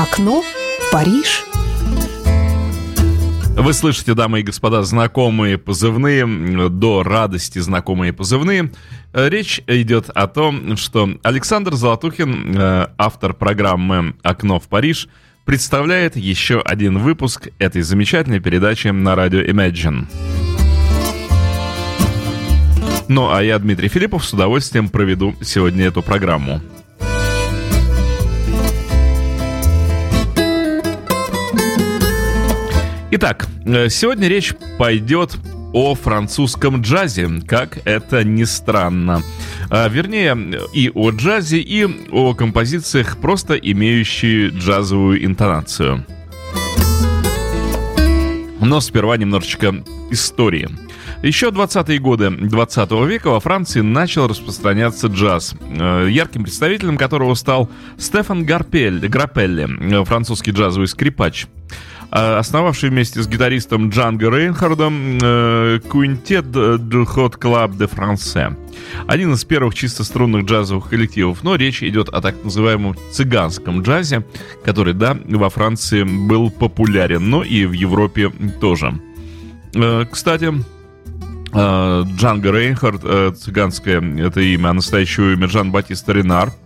Окно 0.00 0.40
в 0.40 0.92
Париж. 0.92 1.44
Вы 3.54 3.74
слышите, 3.74 4.14
дамы 4.14 4.40
и 4.40 4.42
господа, 4.42 4.82
знакомые 4.82 5.58
позывные, 5.58 6.70
до 6.70 7.02
радости 7.02 7.58
знакомые 7.58 8.14
позывные. 8.14 8.72
Речь 9.12 9.60
идет 9.66 10.08
о 10.08 10.26
том, 10.26 10.78
что 10.78 11.10
Александр 11.22 11.74
Золотухин, 11.74 12.56
э, 12.56 12.86
автор 12.96 13.34
программы 13.34 14.14
«Окно 14.22 14.58
в 14.58 14.68
Париж», 14.68 15.06
представляет 15.44 16.16
еще 16.16 16.62
один 16.62 16.96
выпуск 16.96 17.48
этой 17.58 17.82
замечательной 17.82 18.40
передачи 18.40 18.88
на 18.88 19.14
радио 19.14 19.42
Imagine. 19.42 20.06
Ну 23.08 23.30
а 23.30 23.42
я, 23.42 23.58
Дмитрий 23.58 23.88
Филиппов, 23.88 24.24
с 24.24 24.32
удовольствием 24.32 24.88
проведу 24.88 25.34
сегодня 25.42 25.84
эту 25.84 26.02
программу. 26.02 26.62
Итак, 33.12 33.48
э, 33.66 33.88
сегодня 33.88 34.28
речь 34.28 34.54
пойдет 34.78 35.36
о 35.72 35.96
французском 35.96 36.80
джазе, 36.80 37.28
как 37.44 37.80
это 37.84 38.22
ни 38.22 38.44
странно. 38.44 39.22
А, 39.68 39.88
вернее, 39.88 40.38
и 40.72 40.92
о 40.94 41.10
джазе, 41.10 41.58
и 41.58 41.88
о 42.12 42.34
композициях, 42.34 43.16
просто 43.16 43.54
имеющие 43.54 44.50
джазовую 44.50 45.24
интонацию. 45.24 46.06
Но 48.60 48.80
сперва 48.80 49.16
немножечко 49.16 49.82
истории. 50.12 50.68
Еще 51.24 51.48
20-е 51.48 51.98
годы 51.98 52.30
20 52.30 52.90
века 53.08 53.30
во 53.30 53.40
Франции 53.40 53.80
начал 53.80 54.28
распространяться 54.28 55.08
джаз, 55.08 55.56
э, 55.60 56.06
ярким 56.08 56.44
представителем 56.44 56.96
которого 56.96 57.34
стал 57.34 57.68
Стефан 57.98 58.44
Гарпель, 58.44 59.08
Грапелли, 59.08 60.04
французский 60.04 60.52
джазовый 60.52 60.86
скрипач. 60.86 61.46
Э, 62.12 62.38
основавший 62.38 62.90
вместе 62.90 63.22
с 63.22 63.28
гитаристом 63.28 63.90
Джанго 63.90 64.30
Рейнхардом 64.30 65.18
Quintet 65.18 66.50
du 66.78 67.04
Hot 67.04 67.38
Club 67.38 67.76
de 67.76 67.88
France. 67.88 68.56
Один 69.06 69.32
из 69.34 69.44
первых 69.44 69.74
чисто 69.74 70.02
струнных 70.02 70.44
джазовых 70.46 70.88
коллективов, 70.88 71.44
но 71.44 71.54
речь 71.54 71.82
идет 71.82 72.08
о 72.08 72.20
так 72.20 72.34
называемом 72.42 72.96
цыганском 73.12 73.82
джазе, 73.82 74.24
который, 74.64 74.94
да, 74.94 75.16
во 75.28 75.50
Франции 75.50 76.02
был 76.02 76.50
популярен, 76.50 77.30
но 77.30 77.44
и 77.44 77.64
в 77.64 77.72
Европе 77.72 78.32
тоже. 78.60 79.00
Э, 79.74 80.04
кстати, 80.10 80.52
э, 81.52 82.04
Джанго 82.16 82.50
Рейнхард, 82.50 83.38
цыганское 83.38 84.00
это 84.18 84.40
имя, 84.40 84.70
а 84.70 84.72
настоящее 84.72 85.34
имя 85.34 85.46
Жан 85.46 85.70
Батиста 85.70 86.12
Ренар– 86.12 86.52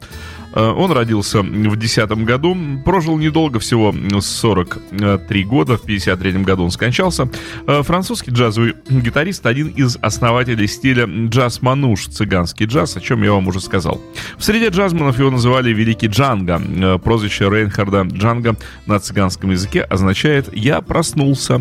он 0.61 0.93
родился 0.93 1.43
в 1.43 1.77
10 1.77 2.11
году, 2.25 2.57
прожил 2.85 3.17
недолго, 3.19 3.59
всего 3.59 3.95
43 4.21 5.45
года, 5.45 5.77
в 5.77 5.83
53 5.83 6.33
году 6.45 6.65
он 6.65 6.71
скончался. 6.71 7.29
Э, 7.67 7.83
французский 7.83 8.31
джазовый 8.31 8.75
гитарист, 8.89 9.47
один 9.47 9.69
из 9.69 9.97
основателей 10.01 10.67
стиля 10.67 11.07
джаз-мануш, 11.07 12.07
цыганский 12.07 12.67
джаз, 12.67 12.97
о 12.97 13.01
чем 13.01 13.23
я 13.23 13.33
вам 13.33 13.49
уже 13.49 13.61
сказал. 13.61 14.01
В 14.39 14.45
среде 14.45 14.69
джазманов 14.69 15.19
его 15.19 15.31
называли 15.31 15.73
Великий 15.73 16.07
Джанго. 16.07 16.61
Э, 16.61 16.99
прозвище 16.99 17.49
Рейнхарда 17.49 18.03
Джанго 18.03 18.57
на 18.87 18.99
цыганском 18.99 19.51
языке 19.51 19.83
означает 19.83 20.55
«я 20.55 20.81
проснулся». 20.81 21.61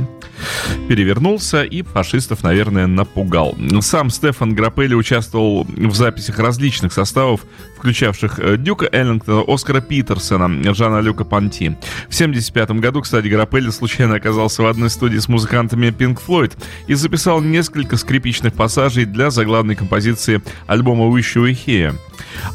Перевернулся 0.88 1.64
и 1.64 1.84
фашистов, 1.84 2.44
наверное, 2.44 2.88
напугал. 2.88 3.56
Сам 3.82 4.10
Стефан 4.10 4.56
Грапелли 4.56 4.94
участвовал 4.94 5.66
в 5.66 5.96
записях 5.96 6.40
различных 6.40 6.92
составов, 6.92 7.42
включавших 7.84 8.40
Дюка 8.62 8.84
Люка 8.84 8.90
Эллингтона, 8.92 9.44
Оскара 9.48 9.82
Питерсона, 9.82 10.74
Жана 10.74 11.02
Люка 11.02 11.26
Панти. 11.26 11.70
В 12.10 12.16
1975 12.16 12.72
году, 12.80 13.02
кстати, 13.02 13.28
Грапелли 13.28 13.70
случайно 13.72 14.16
оказался 14.16 14.64
в 14.64 14.68
одной 14.68 14.90
студии 14.90 15.20
с 15.20 15.28
музыкантами 15.28 15.88
Pink 15.88 16.20
Floyd 16.26 16.54
и 16.88 16.94
записал 16.96 17.42
несколько 17.42 17.98
скрипичных 17.98 18.54
пассажей 18.54 19.06
для 19.06 19.32
заглавной 19.32 19.76
композиции 19.76 20.42
альбома 20.66 21.06
«Wish 21.06 21.36
You 21.36 21.52
Here». 21.52 21.96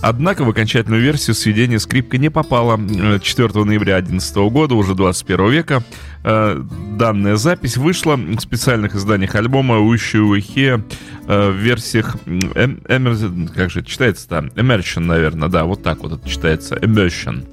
Однако 0.00 0.44
в 0.44 0.50
окончательную 0.50 1.02
версию 1.02 1.34
сведения 1.34 1.78
скрипка 1.78 2.18
не 2.18 2.30
попала 2.30 2.78
4 2.78 3.64
ноября 3.64 4.00
2011 4.00 4.36
года, 4.50 4.74
уже 4.74 4.94
21 4.94 5.50
века. 5.50 5.84
Э, 6.24 6.60
данная 6.96 7.36
запись 7.36 7.76
вышла 7.76 8.16
в 8.16 8.40
специальных 8.40 8.94
изданиях 8.94 9.34
альбома 9.34 9.76
«Wish 9.76 10.14
You 10.14 10.36
Here» 10.38 10.82
в 11.26 11.52
версиях, 11.52 12.16
эм, 12.26 12.80
эм, 12.86 13.48
как 13.48 13.70
же 13.70 13.80
это 13.80 13.88
читается 13.88 14.28
там, 14.28 14.46
Immersion, 14.54 15.00
наверное, 15.00 15.48
да, 15.48 15.64
вот 15.64 15.82
так 15.82 15.98
вот 16.02 16.12
это 16.12 16.28
читается, 16.28 16.76
Immersion. 16.76 17.46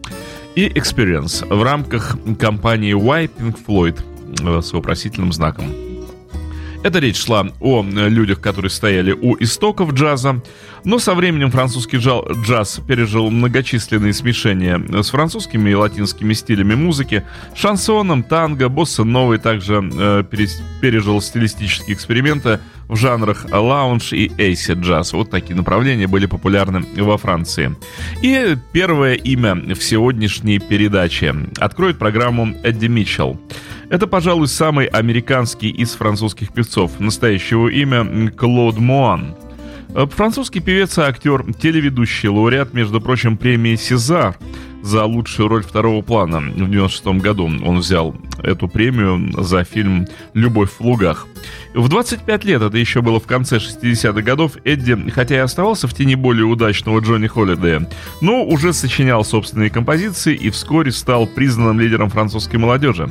И 0.55 0.69
Experience 0.69 1.45
в 1.53 1.61
рамках 1.61 2.17
компании 2.39 2.93
Y 2.93 3.25
Pink 3.37 3.57
Floyd 3.67 4.01
э, 4.41 4.61
с 4.61 4.71
вопросительным 4.71 5.33
знаком. 5.33 5.65
Эта 6.85 6.99
речь 6.99 7.17
шла 7.17 7.47
о 7.59 7.83
людях, 7.83 8.39
которые 8.39 8.69
стояли 8.69 9.11
у 9.11 9.35
истоков 9.39 9.93
джаза, 9.93 10.41
но 10.85 10.99
со 10.99 11.15
временем 11.15 11.51
французский 11.51 11.97
джаз 11.97 12.79
пережил 12.87 13.29
многочисленные 13.29 14.13
смешения 14.13 14.81
с 15.01 15.09
французскими 15.09 15.71
и 15.71 15.75
латинскими 15.75 16.33
стилями 16.33 16.75
музыки, 16.75 17.23
шансоном, 17.55 18.23
танго, 18.23 18.69
босса-новый 18.69 19.39
также 19.39 19.83
э, 19.93 20.23
пережил 20.81 21.19
стилистические 21.21 21.95
эксперименты 21.95 22.59
в 22.87 22.95
жанрах 22.95 23.47
лаунж 23.51 24.13
и 24.13 24.31
эйси 24.37 24.73
джаз. 24.73 25.13
Вот 25.13 25.31
такие 25.31 25.55
направления 25.55 26.07
были 26.07 26.27
популярны 26.27 26.85
во 26.97 27.17
Франции. 27.17 27.75
И 28.21 28.55
первое 28.71 29.15
имя 29.15 29.55
в 29.55 29.83
сегодняшней 29.83 30.59
передаче 30.59 31.35
откроет 31.57 31.97
программу 31.97 32.55
Эдди 32.63 32.85
Митчелл. 32.85 33.39
Это, 33.89 34.07
пожалуй, 34.07 34.47
самый 34.47 34.85
американский 34.85 35.69
из 35.69 35.93
французских 35.93 36.53
певцов. 36.53 36.99
Настоящего 36.99 37.67
имя 37.69 38.31
Клод 38.31 38.77
Муан. 38.77 39.35
Французский 39.95 40.59
певец 40.59 40.97
и 40.97 41.01
актер, 41.01 41.53
телеведущий, 41.53 42.27
лауреат, 42.27 42.73
между 42.73 42.99
прочим, 42.99 43.37
премии 43.37 43.77
«Сезар» 43.77 44.37
за 44.83 45.05
лучшую 45.05 45.47
роль 45.47 45.63
второго 45.63 46.01
плана. 46.01 46.39
В 46.41 46.69
96 46.69 47.05
году 47.21 47.45
он 47.45 47.79
взял 47.79 48.13
эту 48.43 48.67
премию 48.67 49.31
за 49.41 49.63
фильм 49.63 50.05
«Любовь 50.33 50.69
в 50.77 50.81
лугах». 50.81 51.27
В 51.73 51.87
25 51.87 52.43
лет, 52.43 52.61
это 52.61 52.77
еще 52.77 53.01
было 53.01 53.21
в 53.21 53.25
конце 53.25 53.55
60-х 53.55 54.21
годов, 54.21 54.57
Эдди, 54.65 55.09
хотя 55.11 55.35
и 55.35 55.39
оставался 55.39 55.87
в 55.87 55.93
тени 55.93 56.15
более 56.15 56.45
удачного 56.45 56.99
Джонни 56.99 57.27
Холлидея, 57.27 57.89
но 58.19 58.43
уже 58.43 58.73
сочинял 58.73 59.23
собственные 59.23 59.69
композиции 59.69 60.35
и 60.35 60.49
вскоре 60.49 60.91
стал 60.91 61.25
признанным 61.25 61.79
лидером 61.79 62.09
французской 62.09 62.57
молодежи. 62.57 63.09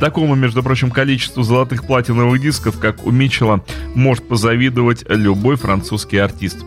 Такому, 0.00 0.34
между 0.34 0.62
прочим, 0.62 0.90
количеству 0.90 1.42
золотых 1.42 1.86
платиновых 1.86 2.40
дисков, 2.40 2.78
как 2.78 3.06
у 3.06 3.10
Митчелла, 3.10 3.64
может 3.94 4.26
позавидовать 4.26 5.04
любой 5.08 5.56
французский 5.56 6.18
артист. 6.18 6.58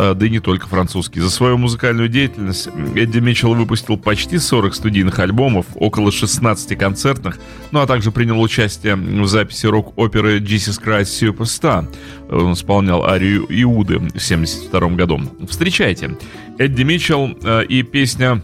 А, 0.00 0.14
да 0.14 0.26
и 0.26 0.30
не 0.30 0.38
только 0.38 0.68
французский. 0.68 1.18
За 1.18 1.28
свою 1.28 1.58
музыкальную 1.58 2.08
деятельность 2.08 2.68
Эдди 2.94 3.18
Митчелл 3.18 3.54
выпустил 3.54 3.96
почти 3.96 4.38
40 4.38 4.72
студийных 4.72 5.18
альбомов, 5.18 5.66
около 5.74 6.12
16 6.12 6.78
концертных, 6.78 7.40
ну 7.72 7.80
а 7.80 7.86
также 7.88 8.12
принял 8.12 8.40
участие 8.40 8.94
в 8.94 9.26
записи 9.26 9.66
рок-оперы 9.66 10.38
«Jesus 10.38 10.80
Christ 10.80 11.20
Superstar». 11.20 11.92
Он 12.30 12.52
исполнял 12.52 13.04
арию 13.04 13.44
Иуды 13.48 13.94
в 13.94 14.06
1972 14.06 14.88
году. 14.90 15.20
Встречайте, 15.48 16.16
Эдди 16.58 16.82
Митчелл 16.84 17.36
э, 17.42 17.64
и 17.64 17.82
песня 17.82 18.40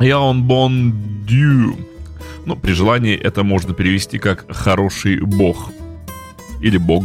«Я 0.00 0.18
он 0.18 0.42
бон 0.42 0.92
дю». 1.24 1.76
Ну, 2.46 2.56
при 2.56 2.72
желании 2.72 3.16
это 3.16 3.42
можно 3.42 3.72
перевести 3.72 4.18
как 4.18 4.44
«хороший 4.54 5.18
бог» 5.20 5.70
или 6.60 6.76
«бог». 6.76 7.04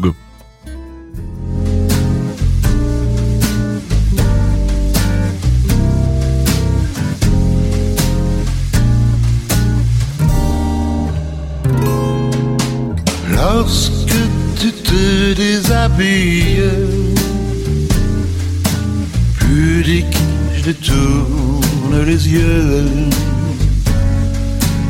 Lorsque 13.31 14.19
tu 14.59 14.71
te 14.71 15.33
déshabilles, 15.33 17.15
pudique, 19.39 20.18
je 20.65 20.71
tourne 20.71 22.03
les 22.06 22.27
yeux 22.27 23.09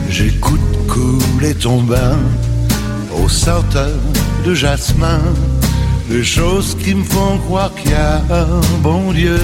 J'écoute 0.10 0.60
couler 0.88 1.54
ton 1.54 1.84
bain 1.84 2.18
au 3.24 3.30
senteur 3.30 3.96
de 4.44 4.56
jasmin, 4.56 5.22
des 6.10 6.24
choses 6.24 6.76
qui 6.84 6.96
me 6.96 7.04
font 7.04 7.38
croire 7.38 7.72
qu'il 7.76 7.92
y 7.92 7.94
a 7.94 8.16
un 8.18 8.60
bon 8.82 9.14
Dieu. 9.14 9.40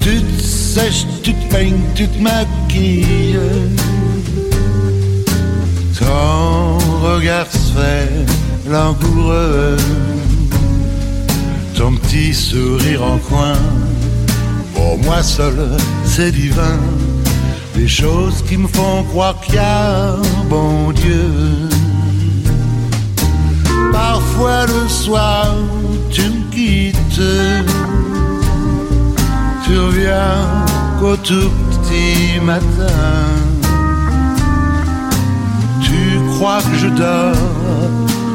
Tu 0.00 0.22
te 0.22 0.42
sèches, 0.42 1.06
tu 1.22 1.34
te 1.34 1.52
peignes, 1.52 1.82
tu 1.96 2.06
te 2.06 2.22
maquilles. 2.22 3.38
Ton 5.98 6.78
regard 7.02 7.50
se 7.50 7.72
fait 7.72 8.70
langoureux. 8.70 9.76
Ton 11.76 11.96
petit 11.96 12.32
sourire 12.32 13.02
en 13.02 13.18
coin, 13.18 13.54
pour 14.74 14.96
moi 14.98 15.24
seul, 15.24 15.76
c'est 16.04 16.30
divin 16.30 16.78
des 17.74 17.88
choses 17.88 18.42
qui 18.48 18.56
me 18.56 18.68
font 18.68 19.02
croire 19.10 19.40
qu'il 19.40 19.54
y 19.54 19.58
a 19.58 20.12
un 20.12 20.44
bon 20.48 20.92
Dieu. 20.92 21.30
Parfois 23.92 24.66
le 24.66 24.88
soir, 24.88 25.54
tu 26.10 26.22
me 26.22 26.50
quittes, 26.50 27.22
tu 29.64 29.78
reviens 29.78 30.64
qu'au 31.00 31.16
tout 31.16 31.50
petit 31.70 32.40
matin. 32.40 33.00
Tu 35.82 36.18
crois 36.34 36.60
que 36.62 36.76
je 36.76 36.88
dors, 36.88 37.34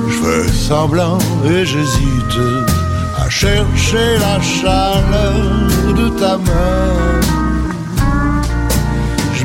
je 0.09 0.17
fais 0.23 0.51
semblant 0.51 1.17
et 1.45 1.65
j'hésite 1.65 2.37
à 3.17 3.29
chercher 3.29 4.17
la 4.19 4.39
chaleur 4.41 5.93
de 5.95 6.09
ta 6.19 6.37
main. 6.37 7.38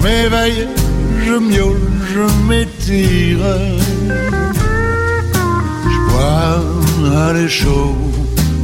M'éveille, 0.04 0.68
je 1.24 1.32
miaule, 1.32 1.80
je 2.12 2.24
m'étire. 2.46 3.38
Je 5.92 5.98
bois 6.10 6.60
un 7.22 7.32
lait 7.32 7.48
chaud, 7.48 7.96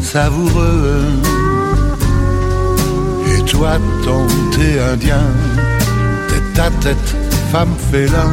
savoureux. 0.03 1.07
Et 3.33 3.43
toi, 3.45 3.79
ton 4.05 4.27
thé 4.51 4.79
indien, 4.93 5.29
tête 6.29 6.59
à 6.59 6.71
tête, 6.83 7.17
femme 7.51 7.75
félin. 7.91 8.33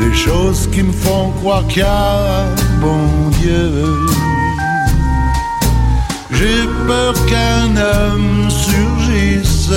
Des 0.00 0.14
choses 0.14 0.66
qui 0.72 0.82
me 0.84 0.92
font 0.92 1.30
croire 1.40 1.66
qu'il 1.66 1.82
y 1.82 1.84
a 1.84 2.46
un 2.46 2.80
bon 2.80 3.28
Dieu. 3.38 3.70
J'ai 6.30 6.64
peur 6.86 7.12
qu'un 7.26 7.76
homme 7.76 8.48
surgisse 8.48 9.70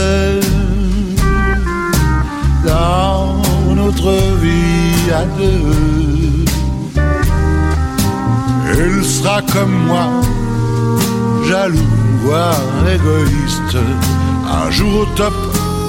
notre 3.92 4.12
vie 4.42 5.12
à 5.14 5.26
deux. 5.38 6.46
Il 8.74 9.04
sera 9.04 9.42
comme 9.54 9.74
moi, 9.88 10.08
jaloux, 11.48 11.78
voire 12.24 12.56
égoïste. 12.96 13.78
Un 14.50 14.72
jour 14.72 15.02
au 15.02 15.06
top, 15.16 15.34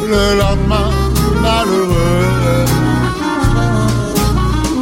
le 0.08 0.38
lendemain 0.38 0.90
malheureux. 1.43 2.66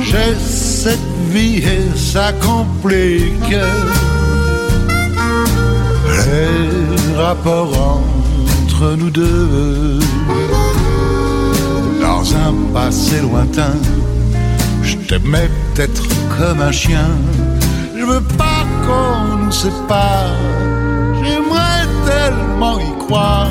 J'ai 0.03 0.35
cette 0.39 0.99
vie 1.31 1.59
et 1.59 1.97
ça 1.97 2.33
complique 2.33 3.55
les 6.27 7.17
rapports 7.17 8.03
entre 8.63 8.97
nous 8.97 9.11
deux. 9.11 9.99
Dans 12.21 12.37
un 12.37 12.53
passé 12.75 13.23
lointain, 13.23 13.73
je 14.83 14.97
t'aimais 14.97 15.49
peut-être 15.73 16.03
comme 16.37 16.61
un 16.61 16.71
chien. 16.71 17.09
Je 17.97 18.05
veux 18.05 18.21
pas 18.37 18.67
qu'on 18.85 19.37
nous 19.39 19.51
sépare. 19.51 20.37
J'aimerais 21.25 21.87
tellement 22.05 22.79
y 22.79 22.99
croire 23.07 23.49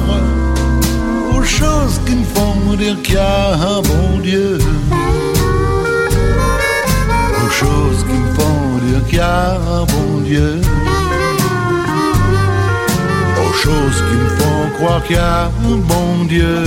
aux 1.36 1.42
choses 1.42 2.00
qui 2.06 2.14
me 2.14 2.24
font 2.26 2.76
dire 2.78 3.02
qu'il 3.02 3.16
y 3.16 3.18
a 3.18 3.54
un 3.56 3.82
bon 3.82 4.20
Dieu. 4.22 4.60
Aux 7.44 7.50
choses 7.50 8.06
qui 8.08 8.14
me 8.14 8.34
font 8.36 8.78
dire 8.88 9.04
qu'il 9.08 9.18
y 9.18 9.22
a 9.22 9.54
un 9.56 9.86
bon 9.86 10.22
Dieu 10.24 10.62
aux 13.50 13.54
choses 13.54 14.04
qui 14.10 14.16
me 14.16 14.30
font 14.38 14.70
croire 14.78 15.04
qu'il 15.04 15.16
y 15.16 15.20
a 15.20 15.46
un 15.46 15.78
bon 15.78 16.26
Dieu. 16.28 16.64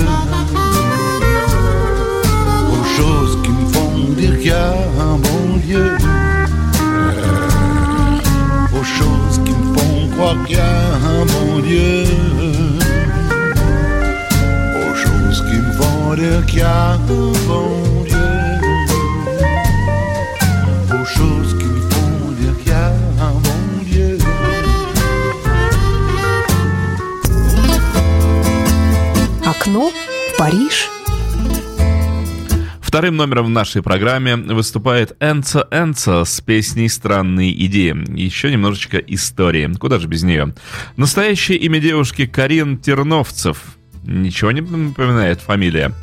Aux 3.01 3.01
choses 3.01 3.37
qui 3.43 3.49
me 3.49 3.67
font 3.73 4.13
dire 4.15 4.37
qu'il 4.37 4.47
y 4.47 4.51
a 4.51 4.73
un 4.99 5.17
bon 5.17 5.57
Dieu. 5.65 5.97
Aux 8.77 8.83
choses 8.83 9.39
qui 9.45 9.51
me 9.51 9.77
font 9.77 10.09
croire 10.15 10.35
qu'il 10.45 10.57
y 10.57 10.59
a 10.59 10.63
un 10.63 11.25
bon 11.25 11.59
Dieu. 11.61 12.03
Aux 14.81 14.95
choses 14.95 15.43
qui 15.47 15.57
me 15.57 15.71
font 15.73 16.15
dire 16.15 16.45
qu'il 16.45 16.59
y 16.59 16.61
a 16.61 16.93
un 16.93 16.97
bon 16.97 17.73
Dieu. 18.05 18.27
Aux 20.93 21.05
choses 21.05 21.55
qui 21.57 21.65
me 21.65 21.81
font 21.91 22.31
dire 22.39 22.55
qu'il 22.59 22.71
y 22.71 22.75
a 22.75 22.87
un 23.27 23.37
bon 23.45 23.63
Dieu. 23.85 24.17
Окно 29.45 29.89
в 29.89 30.37
Париж. 30.37 30.89
Вторым 32.92 33.16
номером 33.16 33.46
в 33.46 33.48
нашей 33.48 33.80
программе 33.82 34.36
выступает 34.36 35.16
Энца 35.18 35.66
Энца 35.70 36.26
с 36.26 36.42
песней 36.42 36.90
«Странные 36.90 37.50
идеи». 37.64 37.96
Еще 38.14 38.50
немножечко 38.50 38.98
истории. 38.98 39.66
Куда 39.80 39.98
же 39.98 40.08
без 40.08 40.24
нее? 40.24 40.54
Настоящее 40.98 41.56
имя 41.56 41.80
девушки 41.80 42.26
Карин 42.26 42.76
Терновцев. 42.76 43.78
Ничего 44.04 44.52
не 44.52 44.60
напоминает 44.60 45.40
фамилия. 45.40 45.94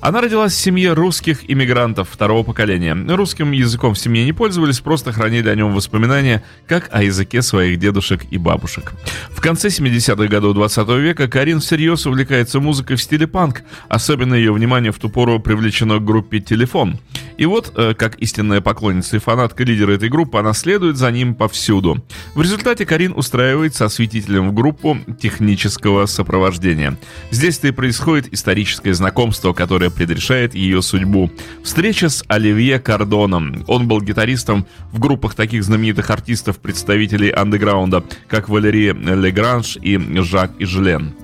Она 0.00 0.20
родилась 0.20 0.52
в 0.52 0.56
семье 0.56 0.92
русских 0.92 1.50
иммигрантов 1.50 2.08
второго 2.08 2.44
поколения. 2.44 2.96
Русским 3.16 3.50
языком 3.50 3.94
в 3.94 3.98
семье 3.98 4.24
не 4.24 4.32
пользовались, 4.32 4.78
просто 4.78 5.12
хранили 5.12 5.48
о 5.48 5.54
нем 5.56 5.74
воспоминания, 5.74 6.44
как 6.68 6.88
о 6.92 7.02
языке 7.02 7.42
своих 7.42 7.80
дедушек 7.80 8.22
и 8.30 8.38
бабушек. 8.38 8.92
В 9.30 9.40
конце 9.40 9.68
70-х 9.68 10.28
годов 10.28 10.54
20 10.54 10.88
века 11.00 11.26
Карин 11.26 11.58
всерьез 11.58 12.06
увлекается 12.06 12.60
музыкой 12.60 12.96
в 12.96 13.02
стиле 13.02 13.26
панк. 13.26 13.62
Особенно 13.88 14.34
ее 14.34 14.52
внимание 14.52 14.92
в 14.92 14.98
ту 14.98 15.08
пору 15.08 15.40
привлечено 15.40 15.98
к 15.98 16.04
группе 16.04 16.38
«Телефон». 16.38 17.00
И 17.38 17.46
вот, 17.46 17.72
э, 17.76 17.94
как 17.94 18.16
истинная 18.16 18.60
поклонница 18.60 19.16
и 19.16 19.20
фанатка 19.20 19.62
лидера 19.62 19.92
этой 19.92 20.08
группы, 20.08 20.38
она 20.38 20.52
следует 20.52 20.96
за 20.96 21.10
ним 21.12 21.36
повсюду. 21.36 22.04
В 22.34 22.42
результате 22.42 22.84
Карин 22.84 23.12
устраивает 23.14 23.76
со 23.76 23.84
осветителем 23.84 24.50
в 24.50 24.54
группу 24.54 24.98
технического 25.20 26.06
сопровождения. 26.06 26.98
Здесь-то 27.30 27.68
и 27.68 27.70
происходит 27.70 28.32
историческое 28.34 28.92
знакомство, 28.92 29.52
которое 29.52 29.87
предрешает 29.90 30.54
ее 30.54 30.82
судьбу. 30.82 31.30
Встреча 31.62 32.08
с 32.08 32.24
Оливье 32.28 32.78
Кардоном. 32.78 33.64
Он 33.66 33.88
был 33.88 34.00
гитаристом 34.00 34.66
в 34.92 34.98
группах 34.98 35.34
таких 35.34 35.64
знаменитых 35.64 36.10
артистов, 36.10 36.58
представителей 36.58 37.30
андеграунда, 37.30 38.04
как 38.28 38.48
Валерий 38.48 38.92
Легранж 38.92 39.78
и 39.80 39.98
Жак 40.22 40.52
Ижлен. 40.58 41.14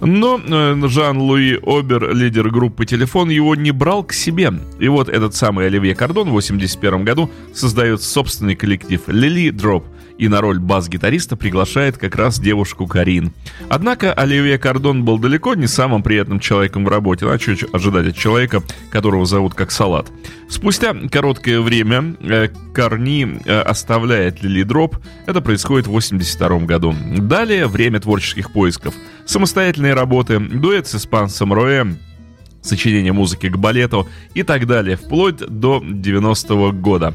Но 0.00 0.40
э, 0.44 0.88
Жан-Луи 0.88 1.58
Обер, 1.62 2.14
лидер 2.14 2.48
группы 2.50 2.86
«Телефон», 2.86 3.30
его 3.30 3.54
не 3.54 3.70
брал 3.70 4.04
к 4.04 4.12
себе. 4.12 4.52
И 4.78 4.88
вот 4.88 5.08
этот 5.08 5.34
самый 5.34 5.66
Оливье 5.66 5.94
Кардон 5.94 6.28
в 6.28 6.36
1981 6.36 7.04
году 7.04 7.30
создает 7.54 8.02
собственный 8.02 8.56
коллектив 8.56 9.00
«Лили 9.06 9.50
Дроп», 9.50 9.84
и 10.18 10.28
на 10.28 10.40
роль 10.40 10.60
бас-гитариста 10.60 11.36
приглашает 11.36 11.98
как 11.98 12.14
раз 12.16 12.38
девушку 12.38 12.86
Карин. 12.86 13.32
Однако 13.68 14.12
Оливье 14.12 14.58
Кардон 14.58 15.04
был 15.04 15.18
далеко 15.18 15.54
не 15.54 15.66
самым 15.66 16.02
приятным 16.02 16.38
человеком 16.38 16.84
в 16.84 16.88
работе, 16.88 17.26
а 17.26 17.38
что 17.38 17.54
ожидать 17.72 18.11
человека, 18.12 18.62
которого 18.90 19.26
зовут 19.26 19.54
как 19.54 19.70
салат. 19.70 20.10
Спустя 20.48 20.94
короткое 21.10 21.60
время 21.60 22.16
э, 22.20 22.48
Карни 22.74 23.40
э, 23.44 23.60
оставляет 23.60 24.42
Лили 24.42 24.62
Дроп, 24.62 24.96
это 25.26 25.40
происходит 25.40 25.86
в 25.86 25.90
1982 25.90 26.66
году. 26.66 26.94
Далее 27.18 27.66
время 27.66 28.00
творческих 28.00 28.52
поисков. 28.52 28.94
Самостоятельные 29.24 29.94
работы, 29.94 30.38
дуэт 30.38 30.86
с 30.86 30.94
испанцем 30.96 31.52
Роэ, 31.52 31.94
сочинение 32.60 33.12
музыки 33.12 33.48
к 33.48 33.56
балету 33.56 34.08
и 34.34 34.42
так 34.42 34.66
далее, 34.66 34.96
вплоть 34.96 35.38
до 35.38 35.82
90-го 35.82 36.72
года 36.72 37.14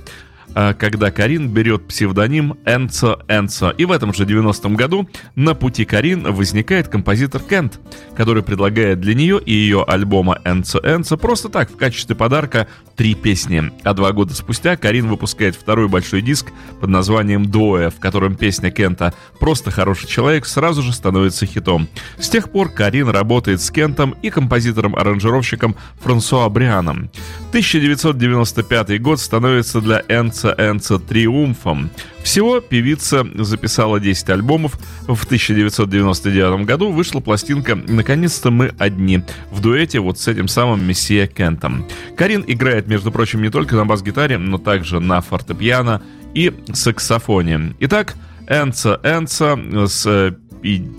когда 0.54 1.12
Карин 1.12 1.50
берет 1.50 1.88
псевдоним 1.88 2.58
Энцо 2.66 3.20
Энцо. 3.28 3.72
И 3.72 3.86
в 3.86 3.92
этом 3.92 4.14
же 4.14 4.26
90-м 4.26 4.76
году 4.76 5.08
на 5.36 5.54
пути 5.56 5.86
Карин 5.86 6.32
возникает 6.34 6.88
композитор 6.88 7.42
Кент, 7.42 7.80
который 8.16 8.44
предлагает 8.44 9.00
для 9.00 9.14
нее 9.14 9.40
и 9.44 9.52
ее 9.52 9.84
альбома 9.88 10.40
Энцо 10.44 10.80
Энцо 10.80 11.18
просто 11.18 11.50
так, 11.50 11.70
в 11.70 11.78
качестве 11.78 12.16
подарка, 12.16 12.68
три 12.96 13.14
песни. 13.14 13.72
А 13.84 13.94
два 13.94 14.12
года 14.12 14.34
спустя 14.34 14.76
Карин 14.76 15.08
выпускает 15.08 15.56
второй 15.56 15.88
большой 15.88 16.22
диск 16.22 16.48
под 16.80 16.90
названием 16.90 17.46
«Двое», 17.46 17.90
в 17.90 18.00
котором 18.00 18.36
песня 18.36 18.72
Кента 18.72 19.14
«Просто 19.40 19.72
хороший 19.72 20.08
человек» 20.08 20.46
сразу 20.46 20.82
же 20.82 20.94
становится 20.94 21.46
хитом. 21.46 21.88
С 22.18 22.30
тех 22.30 22.50
пор 22.50 22.70
Карин 22.70 23.10
работает 23.10 23.62
с 23.62 23.70
Кентом 23.70 24.16
и 24.22 24.30
композитором-аранжировщиком 24.30 25.76
Франсуа 26.00 26.50
Брианом. 26.50 27.10
1995 27.50 29.02
год 29.02 29.20
становится 29.20 29.82
для 29.82 30.04
Энца 30.38 30.56
Энца 30.58 31.00
триумфом. 31.00 31.90
Всего 32.22 32.60
певица 32.60 33.26
записала 33.36 34.00
10 34.00 34.30
альбомов. 34.30 34.78
В 35.08 35.26
1999 35.26 36.66
году 36.66 36.92
вышла 36.92 37.20
пластинка 37.22 37.76
«Наконец-то 37.76 38.52
мы 38.52 38.74
одни» 38.78 39.24
в 39.52 39.62
дуэте 39.62 40.00
вот 40.00 40.20
с 40.20 40.28
этим 40.28 40.48
самым 40.48 40.86
мессия 40.86 41.26
Кентом. 41.26 41.88
Карин 42.16 42.44
играет, 42.46 42.88
между 42.88 43.12
прочим, 43.12 43.42
не 43.42 43.50
только 43.50 43.76
на 43.76 43.86
бас-гитаре, 43.86 44.38
но 44.38 44.58
также 44.60 45.00
на 45.00 45.22
фортепиано 45.22 46.04
и 46.34 46.54
саксофоне. 46.72 47.74
Итак, 47.80 48.16
Энца 48.48 49.00
Энца 49.04 49.58
с 49.88 50.06
э, 50.06 50.34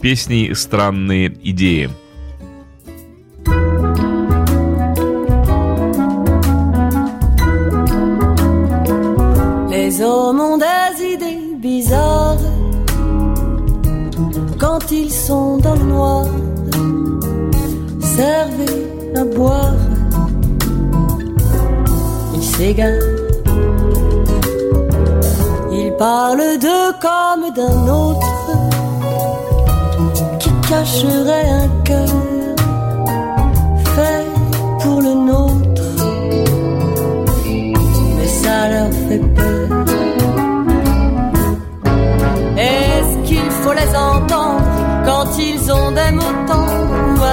песней 0.03 0.55
«Странные 0.55 1.37
идеи». 1.43 1.91
Les 9.89 10.03
hommes 10.03 10.39
ont 10.39 10.59
des 10.59 11.15
idées 11.15 11.57
bizarres 11.57 12.37
quand 14.59 14.81
ils 14.93 15.11
sont 15.11 15.57
dans 15.57 15.77
le 15.77 15.85
noir. 15.85 16.27
Servez 17.99 19.17
à 19.17 19.25
boire, 19.25 19.81
ils 22.35 22.43
s'égarent. 22.43 23.17
Ils 25.73 25.95
parlent 25.99 26.59
d'eux 26.61 26.93
comme 27.07 27.45
d'un 27.57 27.89
autre 27.89 28.35
qui 30.39 30.51
cacherait 30.69 31.49
un 31.63 31.69
cœur 31.85 32.15
fait 33.95 34.27
pour 34.81 35.01
le 35.01 35.15
nôtre. 35.15 35.83
Mais 38.19 38.29
ça 38.29 38.69
leur 38.69 38.93
fait 39.09 39.25
peur. 39.35 39.68
Entendre 43.95 44.63
quand 45.05 45.29
ils 45.39 45.73
ont 45.73 45.91
des 45.91 46.11
mots 46.13 46.37
tendres 46.47 47.29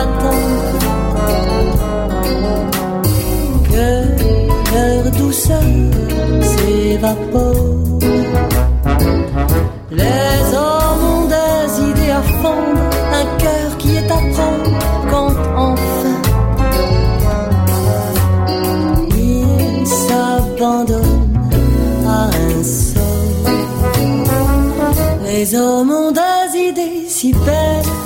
ou 3.51 3.57
que 3.69 3.87
leur 4.73 5.03
douceur 5.11 5.61
s'évapore? 6.41 7.99
Les 9.91 10.37
hommes 10.55 11.03
ont 11.13 11.27
des 11.35 11.65
idées 11.89 12.11
à 12.11 12.21
fondre, 12.41 12.83
un 13.13 13.25
cœur 13.37 13.69
qui 13.77 13.89
est 13.95 14.11
à 14.11 14.19
prendre 14.33 14.71
quand 15.11 15.33
enfin 15.55 16.17
ils 19.17 19.87
s'abandonnent 19.87 21.29
à 22.07 22.09
un 22.25 22.63
sort. 22.63 23.01
Les 25.25 25.47
hommes 25.55 25.91
ont 25.91 26.11
des 26.11 26.25
si 27.25 27.34
belle 27.34 28.04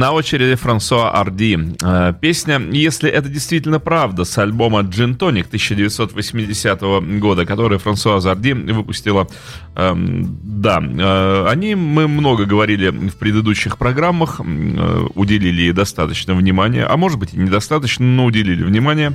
На 0.00 0.12
очереди 0.12 0.54
Франсуа 0.54 1.10
Арди. 1.10 1.58
Э, 1.84 2.14
Песня 2.18 2.58
«Если 2.72 3.10
это 3.10 3.28
действительно 3.28 3.78
правда» 3.80 4.24
с 4.24 4.38
альбома 4.38 4.80
«Джин 4.80 5.14
Тоник» 5.14 5.48
1980 5.48 6.80
года, 7.20 7.44
который 7.44 7.76
Франсуа 7.78 8.16
Арди 8.16 8.52
выпустила. 8.52 9.28
Эм, 9.76 10.38
Да, 10.42 10.80
э, 10.80 11.46
о 11.50 11.54
ней 11.54 11.74
мы 11.74 12.08
много 12.08 12.46
говорили 12.46 12.88
в 12.88 13.16
предыдущих 13.16 13.76
программах, 13.76 14.40
э, 14.40 15.06
уделили 15.14 15.60
ей 15.60 15.72
достаточно 15.72 16.34
внимания, 16.34 16.86
а 16.86 16.96
может 16.96 17.18
быть 17.18 17.34
и 17.34 17.36
недостаточно, 17.36 18.06
но 18.06 18.24
уделили 18.24 18.62
внимание. 18.62 19.14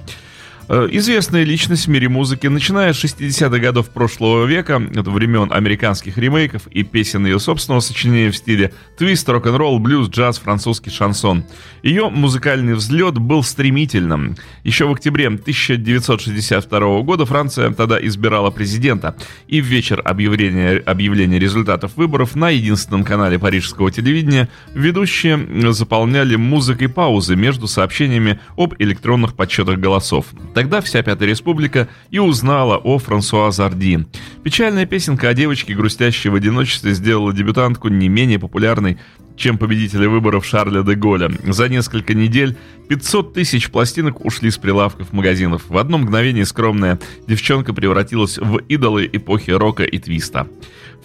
Э, 0.68 0.88
Известная 0.92 1.44
личность 1.44 1.86
в 1.86 1.90
мире 1.90 2.10
музыки, 2.10 2.48
начиная 2.48 2.92
с 2.92 3.04
60-х 3.04 3.60
годов 3.60 3.90
прошлого 3.92 4.46
века, 4.46 4.82
это 4.96 5.12
времен 5.12 5.52
американских 5.52 6.18
ремейков 6.18 6.66
и 6.68 6.82
песен 6.84 7.26
ее 7.26 7.40
собственного 7.40 7.82
сочинения 7.82 8.32
в 8.32 8.38
стиле 8.38 8.74
твист, 8.98 9.30
рок-н-ролл, 9.30 9.78
блюз, 9.78 10.10
джаз, 10.10 10.40
французский 10.40 10.90
шансон. 10.90 11.46
Ее 11.84 12.10
музыкальный 12.10 12.74
взлет 12.74 13.20
был 13.20 13.44
стремительным. 13.44 14.38
Еще 14.64 14.88
в 14.88 14.92
октябре 14.92 15.28
1962 15.28 17.02
года 17.02 17.26
Франция 17.26 17.70
тогда 17.72 18.04
избирала 18.04 18.50
президента, 18.50 19.16
и 19.48 19.62
в 19.62 19.66
вечер 19.66 20.02
объявления, 20.04 20.78
объявления 20.78 21.38
результатов 21.38 21.92
выборов 21.96 22.36
на 22.36 22.50
единственном 22.50 23.04
канале 23.04 23.38
парижского 23.38 23.92
телевидения 23.92 24.50
ведущие 24.74 25.74
заполняли 25.74 26.36
музыкой 26.38 26.90
паузы 26.90 27.36
между 27.36 27.68
сообщениями 27.68 28.40
об 28.58 28.74
электронных 28.80 29.36
подсчетах 29.36 29.78
голосов. 29.78 30.26
Тогда 30.56 30.80
вся 30.80 31.04
Пятая 31.04 31.28
Республика 31.28 31.90
и 32.12 32.20
узнала 32.20 32.78
о 32.78 32.98
Франсуа 32.98 33.52
Зарди. 33.52 34.00
Печальная 34.42 34.86
песенка 34.86 35.28
о 35.28 35.34
девочке, 35.34 35.76
грустящей 35.76 36.30
в 36.30 36.36
одиночестве, 36.36 36.94
сделала 36.94 37.34
дебютантку 37.34 37.90
не 37.90 38.08
менее 38.08 38.40
популярной, 38.40 38.98
чем 39.36 39.58
победители 39.58 40.06
выборов 40.06 40.46
Шарля 40.46 40.82
де 40.82 40.96
Голля. 40.96 41.30
За 41.44 41.68
несколько 41.68 42.14
недель 42.14 42.56
500 42.88 43.34
тысяч 43.34 43.70
пластинок 43.70 44.24
ушли 44.24 44.50
с 44.50 44.58
прилавков 44.58 45.12
магазинов. 45.12 45.64
В 45.68 45.78
одно 45.78 45.98
мгновение 45.98 46.46
скромная 46.46 47.00
девчонка 47.28 47.74
превратилась 47.74 48.38
в 48.38 48.60
идолы 48.70 49.10
эпохи 49.12 49.52
рока 49.52 49.84
и 49.84 49.98
твиста. 49.98 50.48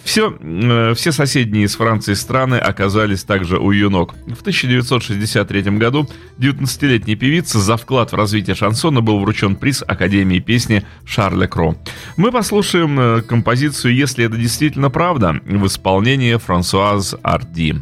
Все, 0.03 0.35
э, 0.39 0.93
все 0.95 1.11
соседние 1.11 1.67
с 1.67 1.75
Францией 1.75 2.15
страны 2.15 2.55
оказались 2.55 3.23
также 3.23 3.57
у 3.57 3.71
ее 3.71 3.89
ног. 3.89 4.15
В 4.27 4.41
1963 4.41 5.77
году 5.77 6.07
19-летней 6.39 7.15
певице 7.15 7.59
за 7.59 7.77
вклад 7.77 8.11
в 8.11 8.15
развитие 8.15 8.55
шансона 8.55 9.01
был 9.01 9.19
вручен 9.19 9.55
приз 9.55 9.83
Академии 9.87 10.39
песни 10.39 10.83
Шарля 11.05 11.47
Кро. 11.47 11.75
Мы 12.17 12.31
послушаем 12.31 12.99
э, 12.99 13.21
композицию 13.21 13.95
«Если 13.95 14.25
это 14.25 14.37
действительно 14.37 14.89
правда» 14.89 15.39
в 15.45 15.65
исполнении 15.67 16.35
Франсуаз 16.35 17.15
Арди. 17.23 17.75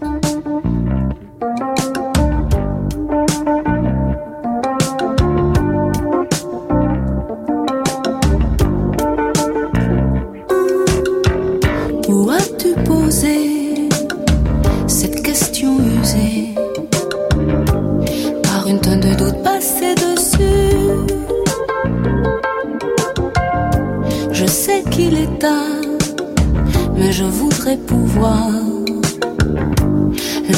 Où 0.00 0.35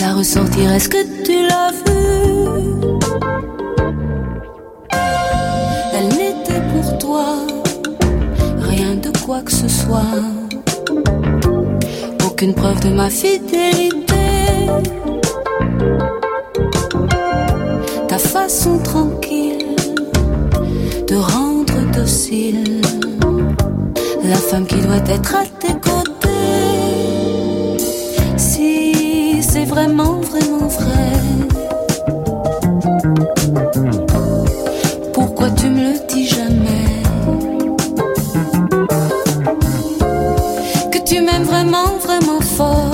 la 0.01 0.15
ressortir. 0.15 0.73
Est-ce 0.73 0.89
que 0.89 1.03
tu 1.25 1.47
l'as 1.47 1.73
vue 1.73 2.99
Elle 5.95 6.09
n'était 6.09 6.63
pour 6.73 6.99
toi 6.99 7.25
rien 8.61 8.95
de 8.95 9.11
quoi 9.25 9.41
que 9.41 9.53
ce 9.53 9.69
soit 9.69 10.03
aucune 12.25 12.55
preuve 12.55 12.81
de 12.81 12.91
ma 12.91 13.11
fidélité. 13.11 14.15
Ta 18.07 18.19
façon 18.19 18.79
tranquille 18.79 19.77
de 21.07 21.17
rendre 21.17 21.75
docile 21.93 22.81
la 24.25 24.37
femme 24.37 24.67
qui 24.67 24.77
doit 24.77 24.97
être 25.09 25.35
à 25.35 25.48
vraiment, 29.69 30.21
vraiment 30.21 30.67
vrai. 30.67 31.13
Pourquoi 35.13 35.51
tu 35.51 35.67
me 35.69 35.93
le 35.93 36.07
dis 36.09 36.27
jamais? 36.27 37.03
Que 40.91 40.99
tu 41.05 41.21
m'aimes 41.21 41.45
vraiment, 41.45 41.99
vraiment 42.03 42.41
fort. 42.41 42.91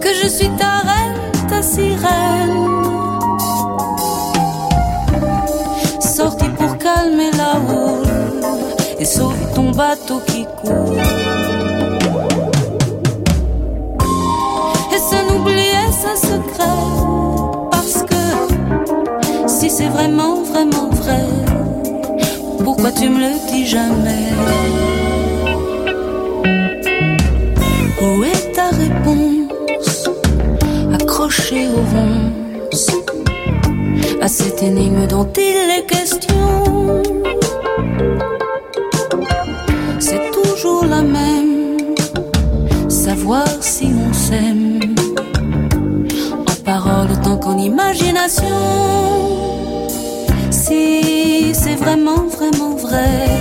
Que 0.00 0.12
je 0.22 0.28
suis 0.28 0.50
ta 0.58 0.78
reine, 0.88 1.20
ta 1.48 1.62
sirène. 1.62 2.68
Sorti 6.00 6.48
pour 6.58 6.76
calmer 6.76 7.30
la 7.36 7.54
houle 7.68 8.06
et 8.98 9.04
sauver 9.04 9.46
ton 9.54 9.70
bateau 9.70 10.20
vraiment, 20.00 20.42
vraiment 20.42 20.88
vrai, 20.88 21.26
pourquoi 22.64 22.90
tu 22.90 23.10
me 23.10 23.20
le 23.20 23.32
dis 23.50 23.66
jamais? 23.66 24.32
Où 28.00 28.24
est 28.24 28.52
ta 28.54 28.70
réponse? 28.70 30.08
Accrochée 30.94 31.68
au 31.68 31.82
ronces 31.94 32.90
à 34.22 34.28
cette 34.28 34.62
énigme 34.62 35.06
dont 35.06 35.28
il 35.36 35.70
est 35.78 35.86
question. 35.86 36.59
Vraiment, 51.90 52.28
vraiment 52.28 52.76
vrai. 52.76 53.39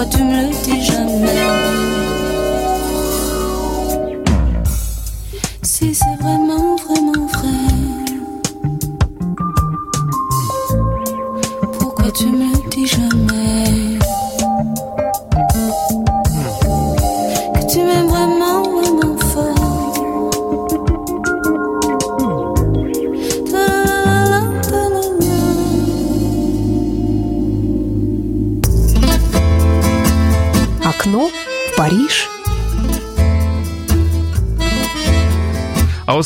Pourquoi 0.00 0.18
tu 0.18 0.24
me 0.24 0.46
le 0.46 0.48
dis 0.64 0.82
jamais? 0.82 2.19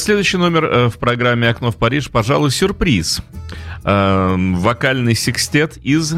Следующий 0.05 0.37
номер 0.37 0.65
э, 0.65 0.89
в 0.89 0.99
программе 0.99 1.49
«Окно 1.49 1.71
в 1.71 1.77
Париж», 1.77 2.11
пожалуй, 2.11 2.51
сюрприз. 2.51 3.23
Э, 3.85 4.37
Вокальный 4.37 5.15
секстет 5.15 5.79
из... 5.79 6.15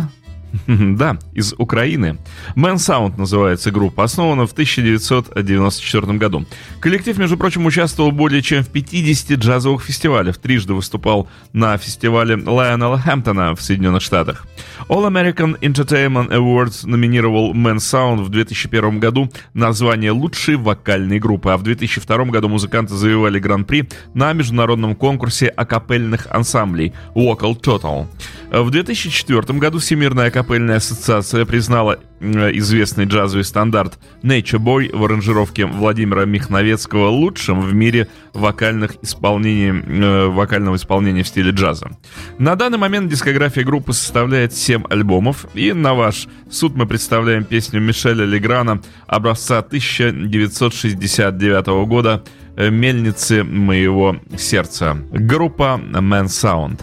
Да, 0.66 1.18
из 1.32 1.54
Украины. 1.58 2.18
Man 2.54 2.76
Sound 2.76 3.18
называется 3.18 3.70
группа, 3.70 4.04
основана 4.04 4.46
в 4.46 4.52
1994 4.52 6.18
году. 6.18 6.46
Коллектив, 6.80 7.18
между 7.18 7.36
прочим, 7.36 7.66
участвовал 7.66 8.12
более 8.12 8.42
чем 8.42 8.62
в 8.62 8.68
50 8.68 9.38
джазовых 9.38 9.82
фестивалях, 9.82 10.38
трижды 10.38 10.74
выступал 10.74 11.28
на 11.52 11.76
фестивале 11.78 12.36
Лайонела 12.36 12.98
Хэмптона 12.98 13.54
в 13.54 13.62
Соединенных 13.62 14.02
Штатах. 14.02 14.46
All 14.88 15.06
American 15.06 15.58
Entertainment 15.60 16.30
Awards 16.30 16.86
номинировал 16.86 17.54
Man 17.54 17.76
Sound 17.76 18.22
в 18.22 18.28
2001 18.28 19.00
году 19.00 19.30
на 19.54 19.72
звание 19.72 20.10
лучшей 20.10 20.56
вокальной 20.56 21.18
группы, 21.18 21.50
а 21.50 21.56
в 21.56 21.62
2002 21.62 22.24
году 22.26 22.48
музыканты 22.48 22.94
завоевали 22.94 23.38
гран-при 23.38 23.88
на 24.14 24.32
международном 24.32 24.94
конкурсе 24.94 25.48
акапельных 25.48 26.26
ансамблей 26.30 26.92
Vocal 27.14 27.60
Total. 27.60 28.06
В 28.50 28.70
2004 28.70 29.58
году 29.58 29.78
Всемирная 29.78 30.28
акапельная 30.28 30.45
ассоциация 30.54 31.44
признала 31.44 31.98
э, 32.20 32.52
известный 32.58 33.04
джазовый 33.04 33.44
стандарт 33.44 33.98
Nature 34.22 34.58
Boy 34.58 34.96
в 34.96 35.04
аранжировке 35.04 35.66
Владимира 35.66 36.24
Михновецкого 36.24 37.08
лучшим 37.08 37.60
в 37.60 37.74
мире 37.74 38.06
вокальных 38.32 38.94
исполнений, 39.02 39.70
э, 39.70 40.26
вокального 40.26 40.76
исполнения 40.76 41.24
в 41.24 41.28
стиле 41.28 41.50
джаза. 41.50 41.90
На 42.38 42.54
данный 42.54 42.78
момент 42.78 43.10
дискография 43.10 43.64
группы 43.64 43.92
составляет 43.92 44.54
7 44.54 44.84
альбомов, 44.88 45.46
и 45.54 45.72
на 45.72 45.94
ваш 45.94 46.28
суд 46.50 46.76
мы 46.76 46.86
представляем 46.86 47.42
песню 47.44 47.80
Мишеля 47.80 48.24
Леграна 48.24 48.80
образца 49.06 49.58
1969 49.58 51.66
года 51.88 52.22
э, 52.56 52.70
«Мельницы 52.70 53.42
моего 53.42 54.16
сердца». 54.38 54.96
Группа 55.10 55.80
Man 55.82 56.26
Sound. 56.26 56.80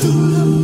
Comme 0.00 0.57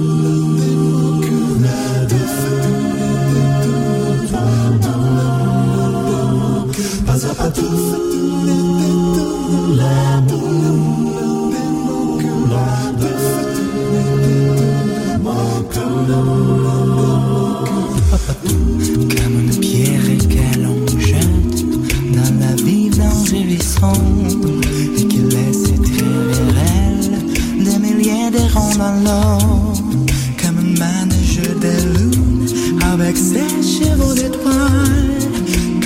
et 24.96 25.06
qui 25.06 25.18
laisse 25.18 25.68
vers 25.68 26.56
elle 26.76 27.64
des 27.64 27.78
milliers 27.78 28.30
de 28.30 28.52
ronds 28.52 28.76
dans 28.76 28.96
l'eau. 29.04 29.72
Comme 30.40 30.58
un 30.58 30.78
manège 30.78 31.40
de 31.60 31.98
lune 31.98 32.46
avec 32.92 33.16
ses 33.16 33.62
chevaux 33.62 34.14
d'étoiles. 34.14 35.24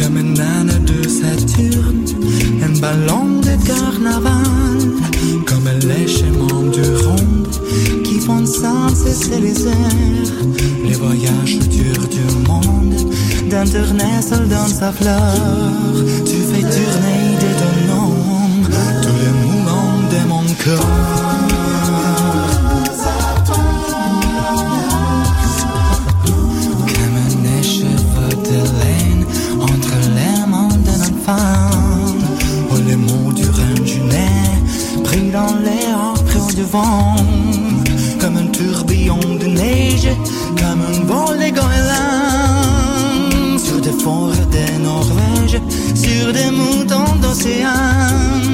Comme 0.00 0.18
une 0.18 0.40
âne 0.40 0.84
de 0.84 1.08
Saturne, 1.08 2.04
un 2.62 2.78
ballon 2.78 3.40
de 3.40 3.66
carnaval. 3.66 4.78
Comme 5.46 5.68
les 5.88 6.06
chemins 6.06 6.70
du 6.70 6.82
ronde 7.04 7.48
qui 8.04 8.20
font 8.20 8.44
sans 8.46 8.88
cesser 8.94 9.40
les 9.40 9.66
airs. 9.66 10.34
Les 10.84 10.94
voyages 10.94 11.58
durs 11.68 12.08
du 12.08 12.48
monde, 12.48 13.12
d'un 13.50 13.64
tournesol 13.64 14.48
dans 14.48 14.68
sa 14.68 14.92
fleur. 14.92 15.34
Tu 16.24 16.36
fais 16.50 16.62
tourner 16.62 17.37
Comme 20.68 20.76
un 27.16 27.62
cheval 27.62 28.34
de 28.44 28.60
laine 28.78 29.24
entre 29.62 29.94
les 30.14 30.40
mains 30.46 30.68
d'un 30.84 31.00
enfant, 31.00 31.70
oh 32.70 32.74
les 32.86 32.96
mots 32.96 33.32
du 33.32 33.44
Rhin 33.48 33.80
du 33.82 34.00
nez, 34.00 34.60
pris 35.04 35.30
dans 35.30 35.54
l'air, 35.64 36.12
pris 36.26 36.38
au 36.38 36.52
devant, 36.52 37.16
comme 38.20 38.36
un 38.36 38.48
tourbillon 38.48 39.20
de 39.40 39.46
neige, 39.46 40.10
comme 40.58 40.82
un 40.82 41.00
vol 41.06 41.40
et 41.40 41.54
sur 43.58 43.80
des 43.80 43.92
forêts 44.04 44.36
de 44.36 44.82
Norvège, 44.82 45.62
sur 45.94 46.30
des 46.30 46.50
moutons 46.50 47.16
d'océan 47.22 48.47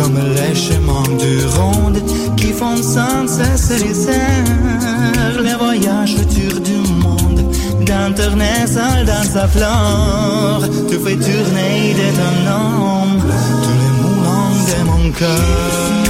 comme 0.00 0.18
les 0.34 0.54
chemins 0.54 1.16
du 1.18 1.46
ronde 1.56 2.00
qui 2.36 2.52
font 2.52 2.76
sans 2.76 3.26
cesse 3.28 3.70
les 3.82 4.08
airs, 4.08 5.42
les 5.42 5.54
voyages 5.54 6.14
autour 6.14 6.60
du 6.60 6.78
monde, 7.02 7.40
tournesol 8.16 9.04
dans 9.04 9.26
sa 9.34 9.46
flore, 9.48 10.62
tu 10.88 10.96
fais 11.04 11.16
tourner 11.16 11.94
de 12.00 12.08
ton 12.18 12.34
nom 12.48 13.20
tous 13.64 13.76
les 13.80 13.92
moulins 14.00 14.58
de 14.70 14.78
mon 14.90 15.10
cœur. 15.12 16.00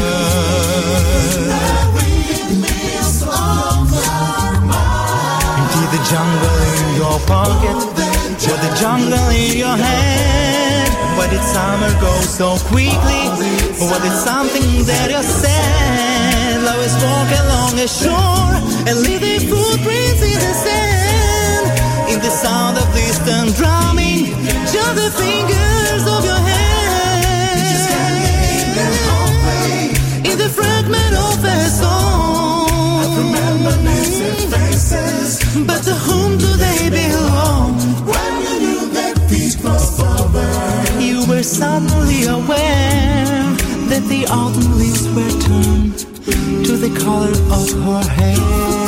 Jungle 6.10 6.56
in 6.82 6.96
your 6.96 7.20
pocket, 7.26 7.99
to 8.40 8.52
the 8.56 8.72
jungle 8.80 9.28
in 9.36 9.58
your 9.58 9.76
head. 9.76 10.88
Why 11.16 11.28
did 11.28 11.44
summer 11.44 11.92
go 12.00 12.12
so 12.24 12.56
quickly? 12.72 13.28
Or 13.76 13.86
what 13.92 14.02
is 14.08 14.16
something 14.24 14.84
that 14.88 15.10
you 15.12 15.22
said? 15.22 16.64
Always 16.64 16.94
walk 17.04 17.30
along 17.44 17.76
a 17.76 17.88
shore 17.88 18.56
and 18.88 18.96
leave 19.04 19.20
the 19.20 19.44
footprints 19.44 20.22
in 20.24 20.38
the 20.40 20.54
sand. 20.64 21.64
In 22.08 22.18
the 22.20 22.32
sound 22.32 22.78
of 22.78 22.88
distant 22.96 23.52
drumming, 23.60 24.32
just 24.72 24.94
the 24.96 25.10
fingers 25.20 26.04
of 26.08 26.24
your 26.24 26.40
hand. 26.40 26.80
In 30.24 30.38
the 30.38 30.48
fragment 30.48 31.12
of 31.28 31.44
a 31.44 31.60
song. 31.68 33.04
I 33.04 33.06
remember 33.20 33.76
names 33.84 34.18
and 34.20 34.40
faces. 34.48 35.44
But 35.66 35.82
to 35.84 35.92
whom 35.92 36.19
that 44.30 44.52
the 44.54 44.68
leaves 44.76 45.08
were 45.08 45.34
turned 45.40 45.98
to 46.64 46.76
the 46.76 46.90
color 47.00 47.32
of 47.50 47.68
her 47.84 48.02
hair. 48.10 48.80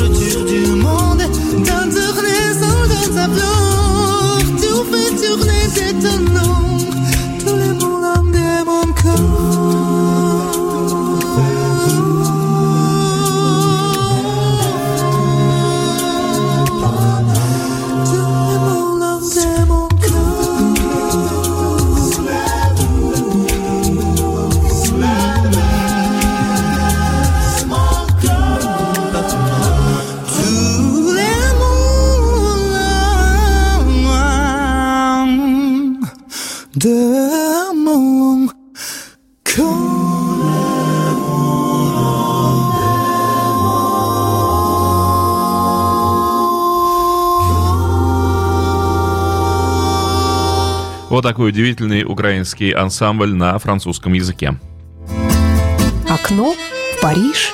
Un 0.00 0.47
такой 51.28 51.50
удивительный 51.50 52.04
украинский 52.04 52.70
ансамбль 52.70 53.34
на 53.34 53.58
французском 53.58 54.14
языке. 54.14 54.58
Окно 56.08 56.54
в 56.54 57.02
Париж. 57.02 57.52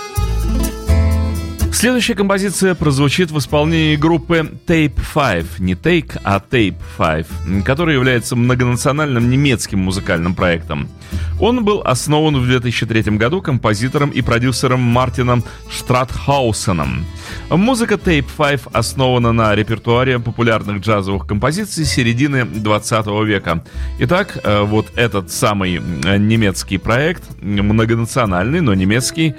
Следующая 1.85 2.15
композиция 2.15 2.75
прозвучит 2.75 3.31
в 3.31 3.39
исполнении 3.39 3.97
группы 3.97 4.51
Tape 4.67 4.99
5, 5.13 5.59
не 5.59 5.75
Take, 5.75 6.19
а 6.25 6.41
Tape 6.41 6.77
5, 6.97 7.63
которая 7.63 7.97
является 7.97 8.37
многонациональным 8.37 9.29
немецким 9.29 9.81
музыкальным 9.81 10.35
проектом. 10.35 10.89
Он 11.39 11.63
был 11.63 11.83
основан 11.85 12.39
в 12.39 12.47
2003 12.47 13.19
году 13.19 13.43
композитором 13.43 14.09
и 14.09 14.23
продюсером 14.23 14.81
Мартином 14.81 15.45
Штратхаусеном. 15.71 17.05
Музыка 17.51 17.97
Tape 17.97 18.25
5 18.35 18.73
основана 18.73 19.33
на 19.33 19.55
репертуаре 19.55 20.19
популярных 20.19 20.81
джазовых 20.81 21.27
композиций 21.27 21.85
середины 21.85 22.47
20 22.47 23.07
века. 23.27 23.63
Итак, 23.99 24.39
э, 24.43 24.63
вот 24.63 24.87
этот 24.97 25.31
самый 25.31 25.83
немецкий 26.19 26.79
проект, 26.79 27.25
многонациональный, 27.43 28.63
но 28.63 28.73
немецкий, 28.73 29.35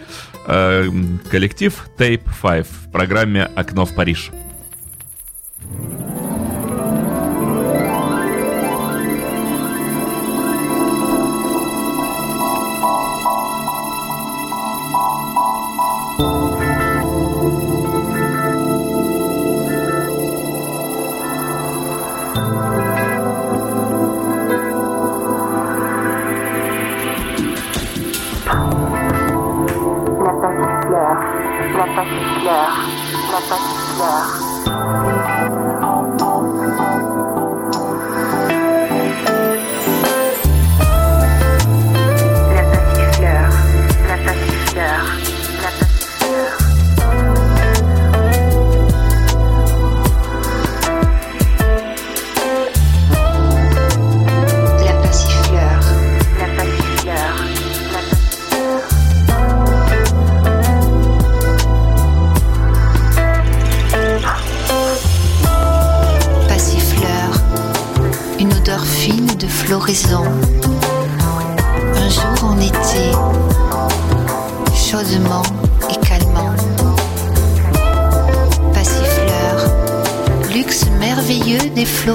э, 0.46 0.90
коллектив 1.30 1.88
Tape 1.98 2.24
5 2.42 2.68
в 2.68 2.92
программе 2.92 3.44
«Окно 3.56 3.86
в 3.86 3.96
Париж». 3.96 4.32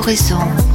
l'horizon. 0.01 0.70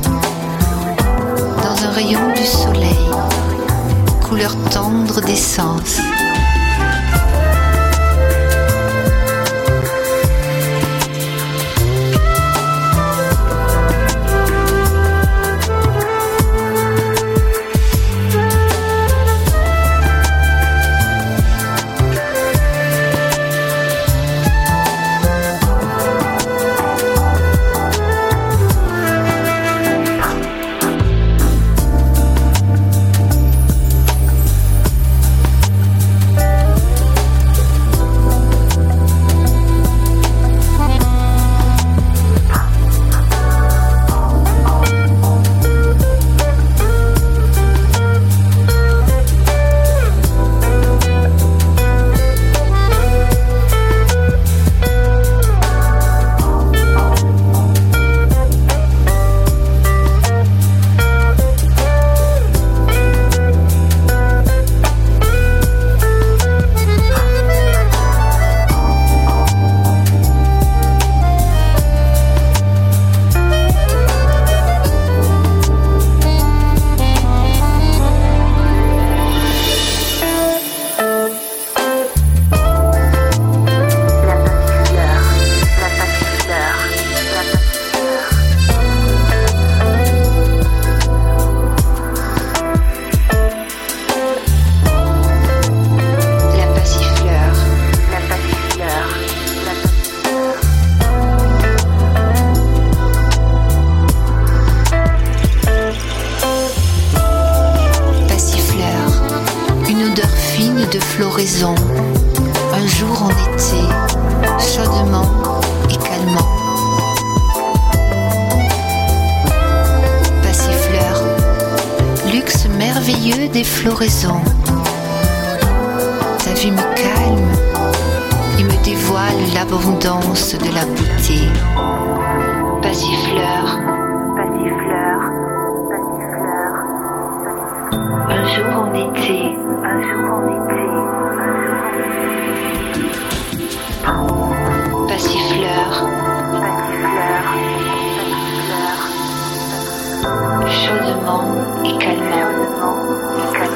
calmement 151.05 151.83
et 151.83 151.97
calmement. 151.99 153.74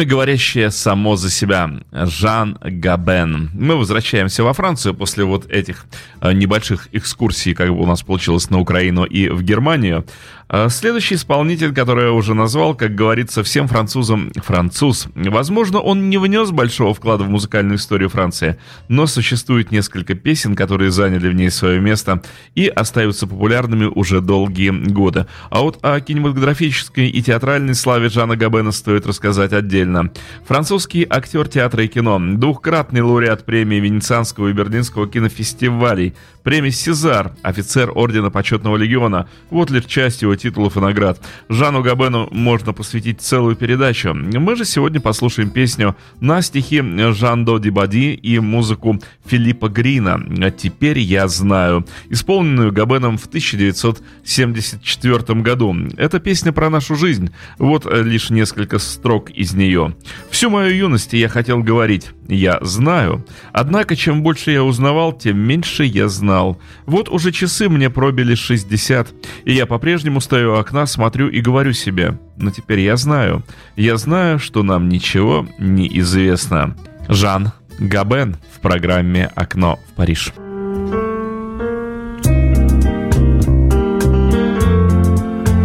Имя, 0.00 0.08
говорящее 0.08 0.70
само 0.70 1.16
за 1.16 1.28
себя. 1.28 1.70
Жан 1.92 2.56
Габен. 2.62 3.50
Мы 3.52 3.76
возвращаемся 3.76 4.42
во 4.42 4.54
Францию 4.54 4.94
после 4.94 5.24
вот 5.24 5.50
этих 5.50 5.84
э, 6.22 6.32
небольших 6.32 6.88
экскурсий, 6.92 7.52
как 7.52 7.68
бы 7.68 7.82
у 7.82 7.86
нас 7.86 8.00
получилось 8.02 8.48
на 8.48 8.58
Украину 8.60 9.04
и 9.04 9.28
в 9.28 9.42
Германию. 9.42 10.06
А 10.52 10.68
Следующий 10.68 11.14
исполнитель, 11.14 11.72
который 11.72 12.06
я 12.06 12.12
уже 12.12 12.34
назвал, 12.34 12.74
как 12.74 12.96
говорится, 12.96 13.44
всем 13.44 13.68
французам 13.68 14.32
француз. 14.34 15.06
Возможно, 15.14 15.78
он 15.78 16.10
не 16.10 16.18
внес 16.18 16.50
большого 16.50 16.92
вклада 16.92 17.22
в 17.22 17.28
музыкальную 17.30 17.76
историю 17.76 18.08
Франции, 18.08 18.58
но 18.88 19.06
существует 19.06 19.70
несколько 19.70 20.14
песен, 20.14 20.56
которые 20.56 20.90
заняли 20.90 21.28
в 21.28 21.34
ней 21.34 21.50
свое 21.50 21.80
место 21.80 22.24
и 22.56 22.66
остаются 22.66 23.28
популярными 23.28 23.84
уже 23.84 24.20
долгие 24.20 24.70
годы. 24.70 25.26
А 25.50 25.60
вот 25.60 25.78
о 25.82 26.00
кинематографической 26.00 27.08
и 27.08 27.22
театральной 27.22 27.76
славе 27.76 28.08
Жана 28.08 28.34
Габена 28.34 28.72
стоит 28.72 29.06
рассказать 29.06 29.52
отдельно. 29.52 30.10
Французский 30.48 31.06
актер 31.08 31.46
театра 31.46 31.84
и 31.84 31.88
кино, 31.88 32.18
двухкратный 32.18 33.02
лауреат 33.02 33.44
премии 33.44 33.76
Венецианского 33.76 34.48
и 34.48 34.52
Берлинского 34.52 35.06
кинофестивалей, 35.06 36.16
премии 36.42 36.70
«Сезар», 36.70 37.36
офицер 37.42 37.92
Ордена 37.94 38.32
Почетного 38.32 38.76
Легиона. 38.76 39.28
Вот 39.50 39.70
лишь 39.70 39.84
часть 39.84 40.22
его 40.22 40.34
титулов 40.40 40.76
и 40.76 40.80
наград. 40.80 41.20
Жану 41.48 41.82
Габену 41.82 42.28
можно 42.30 42.72
посвятить 42.72 43.20
целую 43.20 43.56
передачу. 43.56 44.14
Мы 44.14 44.54
же 44.56 44.64
сегодня 44.64 45.00
послушаем 45.00 45.50
песню 45.50 45.96
на 46.20 46.40
стихи 46.42 46.82
Жан-До 47.12 47.58
Дибади 47.58 48.14
и 48.14 48.38
музыку 48.38 49.00
Филиппа 49.26 49.68
Грина 49.68 50.22
«А 50.42 50.50
«Теперь 50.50 50.98
я 50.98 51.28
знаю», 51.28 51.86
исполненную 52.08 52.72
Габеном 52.72 53.18
в 53.18 53.26
1974 53.26 55.40
году. 55.40 55.76
Это 55.96 56.18
песня 56.20 56.52
про 56.52 56.70
нашу 56.70 56.96
жизнь. 56.96 57.30
Вот 57.58 57.86
лишь 57.90 58.30
несколько 58.30 58.78
строк 58.78 59.30
из 59.30 59.54
нее. 59.54 59.94
Всю 60.30 60.50
мою 60.50 60.74
юность 60.74 61.12
я 61.12 61.28
хотел 61.28 61.62
говорить 61.62 62.10
«я 62.30 62.58
знаю». 62.62 63.24
Однако, 63.52 63.96
чем 63.96 64.22
больше 64.22 64.52
я 64.52 64.64
узнавал, 64.64 65.12
тем 65.12 65.38
меньше 65.38 65.84
я 65.84 66.08
знал. 66.08 66.58
Вот 66.86 67.08
уже 67.08 67.32
часы 67.32 67.68
мне 67.68 67.90
пробили 67.90 68.34
60, 68.34 69.08
и 69.44 69.52
я 69.52 69.66
по-прежнему 69.66 70.20
стою 70.20 70.52
у 70.52 70.56
окна, 70.56 70.86
смотрю 70.86 71.28
и 71.28 71.40
говорю 71.40 71.72
себе 71.72 72.18
«но 72.36 72.50
теперь 72.50 72.80
я 72.80 72.96
знаю». 72.96 73.42
Я 73.76 73.96
знаю, 73.96 74.38
что 74.38 74.62
нам 74.62 74.88
ничего 74.88 75.46
не 75.58 75.86
известно. 76.00 76.76
Жан 77.08 77.52
Габен 77.78 78.36
в 78.54 78.60
программе 78.60 79.30
«Окно 79.34 79.78
в 79.90 79.96
Париж». 79.96 80.32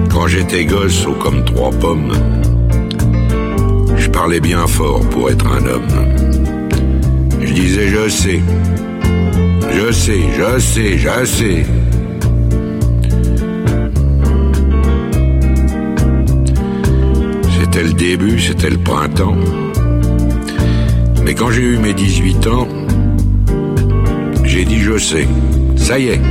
Quand 0.09 0.27
j'étais 0.27 0.65
gosse, 0.65 1.05
haut 1.05 1.13
comme 1.21 1.43
trois 1.43 1.71
pommes, 1.71 2.13
je 3.97 4.09
parlais 4.09 4.39
bien 4.39 4.65
fort 4.65 5.07
pour 5.09 5.29
être 5.29 5.45
un 5.45 5.65
homme. 5.67 6.44
Disais 7.55 7.87
je 7.87 8.09
sais, 8.09 8.41
je 9.71 9.91
sais, 9.91 10.19
je 10.37 10.59
sais, 10.59 10.97
je 10.97 11.25
sais. 11.25 11.65
C'était 17.57 17.83
le 17.83 17.93
début, 17.93 18.39
c'était 18.41 18.69
le 18.69 18.77
printemps. 18.77 19.37
Mais 21.23 21.33
quand 21.33 21.49
j'ai 21.51 21.61
eu 21.61 21.77
mes 21.77 21.93
18 21.93 22.47
ans, 22.47 22.67
j'ai 24.43 24.65
dit 24.65 24.79
je 24.81 24.97
sais. 24.97 25.27
Ça 25.77 25.97
y 25.97 26.09
est, 26.09 26.21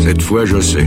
cette 0.00 0.20
fois 0.20 0.46
je 0.46 0.60
sais. 0.60 0.86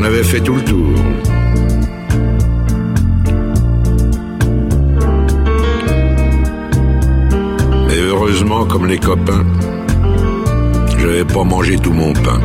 J'en 0.00 0.06
avais 0.06 0.24
fait 0.24 0.40
tout 0.40 0.54
le 0.54 0.64
tour. 0.64 0.88
Mais 7.86 7.98
heureusement, 8.08 8.64
comme 8.64 8.86
les 8.86 8.98
copains, 8.98 9.44
je 10.88 11.06
n'avais 11.06 11.24
pas 11.26 11.44
mangé 11.44 11.76
tout 11.76 11.92
mon 11.92 12.14
pain. 12.14 12.40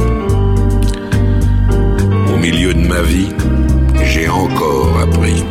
Au 2.34 2.38
milieu 2.40 2.74
de 2.74 2.86
ma 2.86 3.02
vie, 3.04 3.30
j'ai 4.04 4.28
encore 4.28 5.00
appris. 5.02 5.46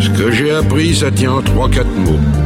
Ce 0.00 0.10
que 0.10 0.30
j'ai 0.32 0.50
appris, 0.50 0.94
ça 0.94 1.10
tient 1.10 1.32
en 1.32 1.40
trois, 1.40 1.70
quatre 1.70 1.96
mots. 1.96 2.45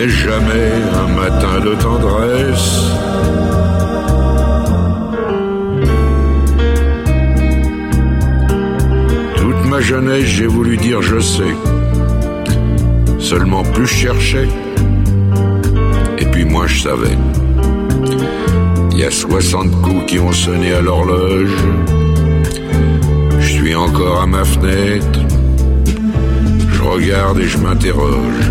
mais 0.00 0.08
jamais 0.08 0.72
un 0.94 1.08
matin 1.14 1.60
de 1.62 1.74
tendresse. 1.74 2.70
Toute 9.36 9.64
ma 9.68 9.80
jeunesse, 9.80 10.24
j'ai 10.24 10.46
voulu 10.46 10.78
dire 10.78 11.02
je 11.02 11.18
sais. 11.18 11.54
Seulement 13.18 13.62
plus 13.62 13.86
je 13.86 13.94
cherchais, 13.94 14.48
et 16.18 16.24
puis 16.26 16.44
moi 16.46 16.66
je 16.66 16.80
savais. 16.80 17.18
Il 18.92 18.98
y 18.98 19.04
a 19.04 19.10
60 19.10 19.82
coups 19.82 20.06
qui 20.06 20.18
ont 20.18 20.32
sonné 20.32 20.72
à 20.72 20.80
l'horloge. 20.80 21.56
Je 23.38 23.46
suis 23.46 23.74
encore 23.74 24.22
à 24.22 24.26
ma 24.26 24.44
fenêtre. 24.44 25.20
Je 26.72 26.82
regarde 26.82 27.38
et 27.38 27.48
je 27.48 27.58
m'interroge. 27.58 28.50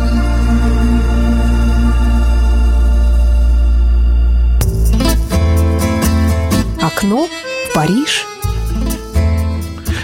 Окно 7.01 7.25
в 7.25 7.73
Париж. 7.73 8.27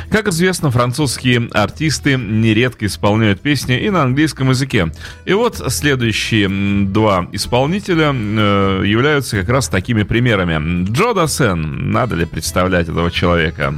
Как 0.09 0.29
известно, 0.29 0.71
французские 0.71 1.47
артисты 1.53 2.15
нередко 2.15 2.87
исполняют 2.87 3.39
песни 3.39 3.79
и 3.79 3.91
на 3.91 4.01
английском 4.01 4.49
языке. 4.49 4.91
И 5.25 5.33
вот 5.33 5.61
следующие 5.71 6.49
два 6.87 7.27
исполнителя 7.33 8.11
э, 8.15 8.81
являются 8.83 9.39
как 9.39 9.49
раз 9.49 9.69
такими 9.69 10.01
примерами. 10.01 10.85
Джо 10.89 11.13
Дассен, 11.13 11.91
надо 11.91 12.15
ли 12.15 12.25
представлять 12.25 12.89
этого 12.89 13.11
человека? 13.11 13.75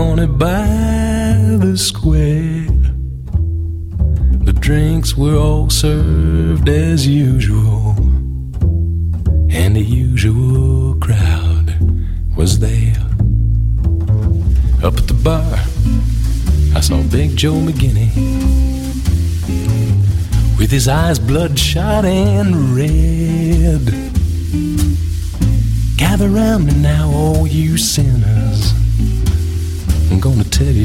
Corner 0.00 0.26
by 0.26 1.36
the 1.58 1.76
square. 1.76 2.72
The 4.46 4.56
drinks 4.58 5.14
were 5.14 5.36
all 5.36 5.68
served 5.68 6.70
as 6.70 7.06
usual, 7.06 7.94
and 9.50 9.76
the 9.76 9.84
usual 9.84 10.94
crowd 11.00 11.76
was 12.34 12.60
there. 12.60 13.04
Up 14.82 14.96
at 14.96 15.06
the 15.06 15.20
bar, 15.22 15.58
I 16.74 16.80
saw 16.80 17.02
Big 17.10 17.36
Joe 17.36 17.60
McGinney 17.66 18.10
with 20.58 20.70
his 20.70 20.88
eyes 20.88 21.18
bloodshot 21.18 22.06
and 22.06 22.74
red. 22.74 23.84
Gather 25.98 26.30
round 26.30 26.64
me 26.68 26.74
now, 26.76 27.10
all 27.10 27.46
you 27.46 27.76
sinners. 27.76 28.19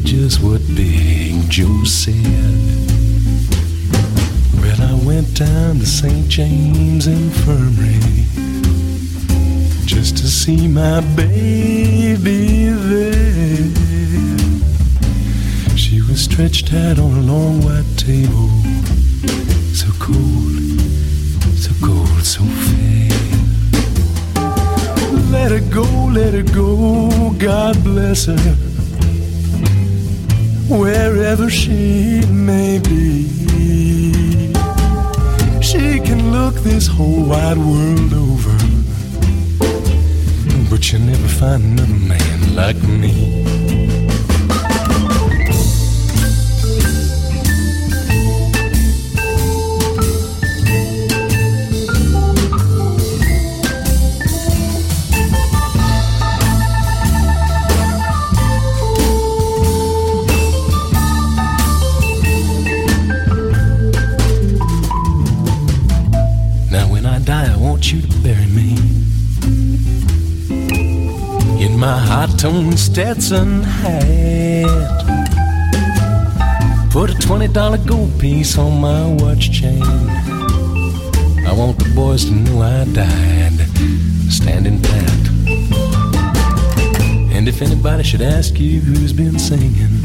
Just 0.06 0.42
what 0.44 0.62
Big 0.76 1.50
Joe 1.50 1.84
said. 1.84 2.14
Well, 4.62 4.82
I 4.82 4.94
went 5.04 5.36
down 5.36 5.80
to 5.80 5.86
St. 5.86 6.28
James 6.28 7.08
Infirmary 7.08 8.26
just 9.86 10.18
to 10.18 10.28
see 10.28 10.68
my 10.68 11.02
baby 11.16 12.70
there. 12.70 13.72
She 15.76 16.02
was 16.04 16.22
stretched 16.22 16.72
out 16.74 17.00
on 17.00 17.18
a 17.18 17.22
long 17.22 17.64
white 17.64 17.98
table 17.98 18.50
so 19.74 19.88
cold, 20.00 20.80
so 21.58 21.72
cold, 21.84 22.24
so 22.24 22.44
fair. 22.44 23.10
Let 25.32 25.52
her 25.52 25.62
go, 25.72 25.84
let 26.12 26.36
her 26.36 26.44
go, 26.44 27.32
God 27.40 27.84
bless 27.84 28.28
her. 28.28 28.65
Wherever 30.80 31.50
she 31.50 32.22
may 32.30 32.80
be, 32.80 33.28
she 35.62 36.00
can 36.02 36.32
look 36.34 36.56
this 36.56 36.86
whole 36.86 37.24
wide 37.24 37.58
world 37.58 38.14
over. 38.14 38.58
But 40.70 40.92
you'll 40.92 41.02
never 41.02 41.28
find 41.28 41.64
another 41.64 41.94
man 41.94 42.56
like 42.56 42.82
me. 42.84 43.55
Tone 72.28 72.78
Stetson 72.78 73.62
hat. 73.62 74.66
Put 76.92 77.10
a 77.10 77.14
twenty 77.20 77.48
dollar 77.48 77.78
gold 77.78 78.20
piece 78.20 78.58
on 78.58 78.80
my 78.80 79.08
watch 79.24 79.52
chain. 79.52 79.84
I 79.84 81.54
want 81.54 81.78
the 81.78 81.92
boys 81.96 82.26
to 82.26 82.32
know 82.32 82.62
I 82.62 82.86
died 82.86 83.60
standing 84.32 84.82
pat. 84.82 85.30
And 87.36 87.48
if 87.48 87.62
anybody 87.62 88.04
should 88.04 88.22
ask 88.22 88.60
you 88.60 88.80
who's 88.80 89.14
been 89.14 89.38
singing, 89.38 90.02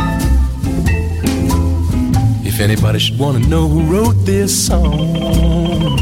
if 2.44 2.60
anybody 2.60 2.98
should 2.98 3.18
want 3.18 3.42
to 3.42 3.48
know 3.48 3.66
who 3.68 3.82
wrote 3.90 4.16
this 4.26 4.66
song. 4.66 5.96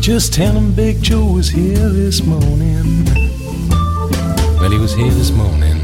Just 0.00 0.34
tell 0.34 0.52
him 0.52 0.74
Big 0.74 1.02
Joe 1.02 1.24
was 1.24 1.48
here 1.48 1.88
this 1.88 2.22
morning. 2.22 3.13
Was 4.84 4.92
here 4.92 5.10
this 5.12 5.30
morning. 5.30 5.80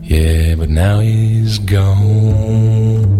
Yeah, 0.00 0.54
but 0.54 0.68
now 0.70 1.00
he's 1.00 1.58
gone. 1.58 3.19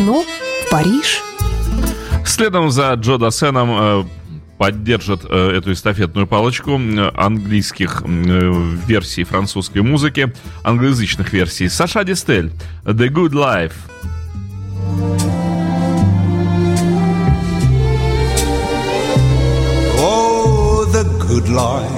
Окно 0.00 0.22
в 0.22 0.70
Париж. 0.70 1.22
Следом 2.24 2.70
за 2.70 2.94
Джо 2.94 3.18
Дассеном 3.18 3.70
э, 3.70 4.04
поддержит 4.56 5.26
э, 5.28 5.58
эту 5.58 5.72
эстафетную 5.72 6.26
палочку 6.26 6.78
э, 6.78 7.10
английских 7.14 8.02
версий 8.06 9.24
французской 9.24 9.82
музыки, 9.82 10.32
англоязычных 10.64 11.34
версий. 11.34 11.68
Саша 11.68 12.02
Дистель, 12.04 12.50
The 12.84 13.08
Good 13.08 13.32
Life. 13.32 13.74
life, 21.48 21.90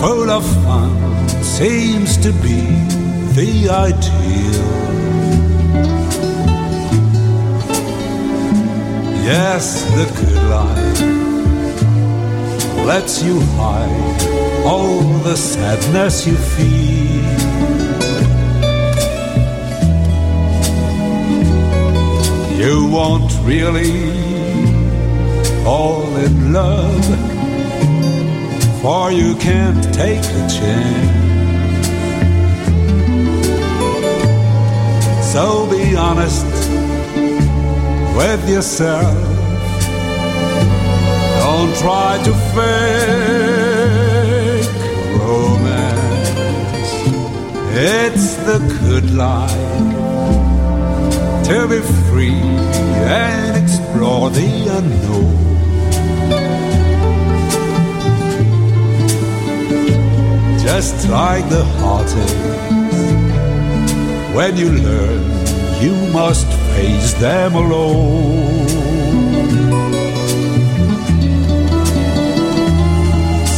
full 0.00 0.30
of 0.30 0.44
fun, 0.64 1.28
seems 1.42 2.16
to 2.18 2.30
be 2.32 2.60
the 3.34 3.68
ideal. 3.68 4.89
Yes, 9.22 9.84
the 9.96 10.06
good 10.18 10.42
life 10.48 11.00
lets 12.86 13.22
you 13.22 13.38
hide 13.56 14.64
all 14.64 15.02
the 15.18 15.36
sadness 15.36 16.26
you 16.26 16.36
feel. 16.36 16.90
You 22.58 22.88
won't 22.88 23.32
really 23.44 24.10
fall 25.64 26.16
in 26.16 26.52
love, 26.52 27.04
for 28.80 29.12
you 29.12 29.34
can't 29.36 29.84
take 29.92 30.24
a 30.24 30.48
chance. 30.48 31.20
So 35.32 35.68
be 35.70 35.94
honest 35.94 36.69
with 38.16 38.48
yourself. 38.48 39.14
Don't 41.38 41.74
try 41.76 42.18
to 42.24 42.32
fake 42.54 43.20
romance. 45.18 46.90
It's 47.72 48.34
the 48.48 48.58
good 48.80 49.06
life 49.14 49.50
to 51.48 51.66
be 51.68 51.80
free 52.08 52.42
and 53.10 53.56
explore 53.62 54.30
the 54.30 54.50
unknown. 54.78 55.38
Just 60.58 61.08
like 61.08 61.48
the 61.48 61.64
heartache, 61.78 62.44
when 64.34 64.56
you 64.56 64.70
learn, 64.70 65.39
you 65.80 65.94
must 66.12 66.46
face 66.74 67.14
them 67.14 67.54
alone. 67.54 68.68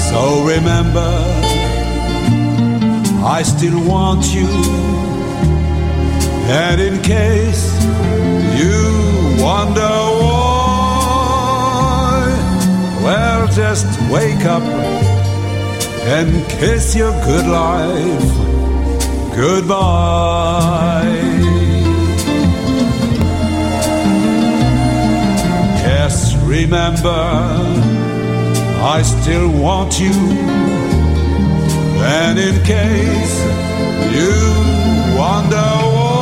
So 0.08 0.44
remember, 0.44 1.12
I 3.24 3.42
still 3.42 3.80
want 3.84 4.32
you. 4.32 4.48
And 6.62 6.80
in 6.80 7.02
case 7.02 7.64
you 8.60 8.78
wonder 9.42 9.94
why, 10.22 10.42
well, 13.02 13.46
just 13.48 13.86
wake 14.12 14.44
up 14.44 14.62
and 16.04 16.48
kiss 16.50 16.94
your 16.94 17.12
good 17.24 17.46
life 17.46 18.42
goodbye. 19.36 21.21
Remember, 26.52 27.22
I 28.94 29.02
still 29.02 29.50
want 29.50 29.98
you. 29.98 30.12
And 32.18 32.38
in 32.38 32.62
case 32.64 33.36
you 34.16 34.34
wonder 35.16 35.70
why, 35.94 36.12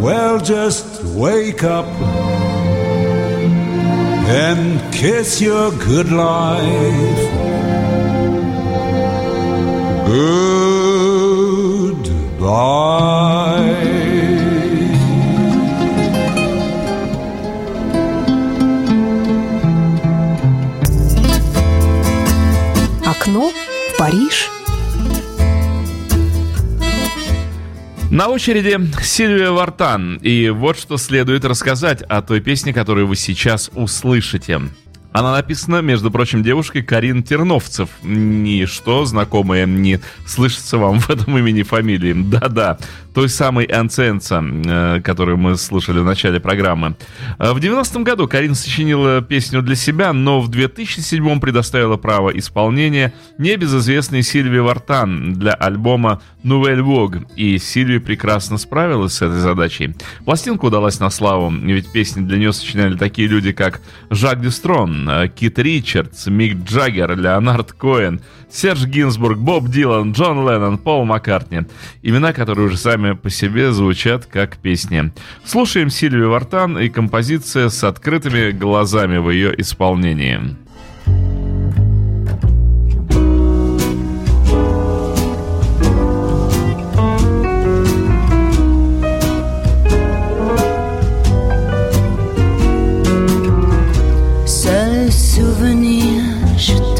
well, 0.00 0.38
just 0.38 1.02
wake 1.24 1.64
up 1.64 1.86
and 4.44 4.80
kiss 4.92 5.40
your 5.40 5.72
good 5.72 6.12
life. 6.12 7.22
Goodbye. 12.38 13.15
Окно 23.36 23.50
в 23.50 23.98
Париж. 23.98 24.48
На 28.10 28.28
очереди 28.28 28.78
Сильвия 29.02 29.50
Вартан. 29.50 30.16
И 30.22 30.48
вот 30.48 30.78
что 30.78 30.96
следует 30.96 31.44
рассказать 31.44 32.00
о 32.00 32.22
той 32.22 32.40
песне, 32.40 32.72
которую 32.72 33.06
вы 33.06 33.14
сейчас 33.14 33.70
услышите. 33.74 34.62
Она 35.16 35.32
написана, 35.32 35.80
между 35.80 36.10
прочим, 36.10 36.42
девушкой 36.42 36.82
Карин 36.82 37.22
Терновцев. 37.22 37.88
Ничто 38.02 39.06
знакомое 39.06 39.64
не 39.64 39.98
слышится 40.26 40.76
вам 40.76 41.00
в 41.00 41.08
этом 41.08 41.38
имени 41.38 41.62
фамилии. 41.62 42.12
Да-да, 42.12 42.76
той 43.14 43.30
самой 43.30 43.64
Анценца, 43.64 44.44
э, 44.44 45.00
которую 45.02 45.38
мы 45.38 45.56
слушали 45.56 46.00
в 46.00 46.04
начале 46.04 46.38
программы. 46.38 46.96
Э, 47.38 47.52
В 47.52 47.56
90-м 47.56 48.04
году 48.04 48.28
Карин 48.28 48.54
сочинила 48.54 49.22
песню 49.22 49.62
для 49.62 49.74
себя, 49.74 50.12
но 50.12 50.42
в 50.42 50.50
2007-м 50.50 51.40
предоставила 51.40 51.96
право 51.96 52.28
исполнения 52.28 53.14
небезызвестной 53.38 54.22
Сильвии 54.22 54.58
Вартан 54.58 55.32
для 55.32 55.54
альбома 55.54 56.20
Nouvelle 56.44 56.84
Vogue. 56.84 57.26
И 57.36 57.56
Сильвия 57.56 58.00
прекрасно 58.00 58.58
справилась 58.58 59.14
с 59.14 59.22
этой 59.22 59.38
задачей. 59.38 59.94
Пластинка 60.26 60.66
удалась 60.66 61.00
на 61.00 61.08
славу, 61.08 61.50
ведь 61.50 61.90
песни 61.90 62.20
для 62.20 62.36
нее 62.36 62.52
сочиняли 62.52 62.98
такие 62.98 63.28
люди, 63.28 63.52
как 63.52 63.80
Жак 64.10 64.42
Дюстрон, 64.42 65.05
э, 65.08 65.28
Кит 65.28 65.58
Ричардс, 65.58 66.26
Мик 66.26 66.58
Джаггер, 66.64 67.16
Леонард 67.16 67.72
Коэн, 67.72 68.20
Серж 68.50 68.86
Гинзбург, 68.86 69.38
Боб 69.38 69.68
Дилан, 69.68 70.12
Джон 70.12 70.48
Леннон, 70.48 70.78
Пол 70.78 71.04
Маккартни. 71.04 71.62
Имена, 72.02 72.32
которые 72.32 72.66
уже 72.66 72.76
сами 72.76 73.12
по 73.12 73.30
себе 73.30 73.72
звучат 73.72 74.26
как 74.26 74.56
песни. 74.56 75.12
Слушаем 75.44 75.90
Сильвию 75.90 76.30
Вартан 76.30 76.78
и 76.78 76.88
композиция 76.88 77.68
с 77.68 77.84
открытыми 77.84 78.50
глазами 78.50 79.18
в 79.18 79.30
ее 79.30 79.54
исполнении. 79.60 80.65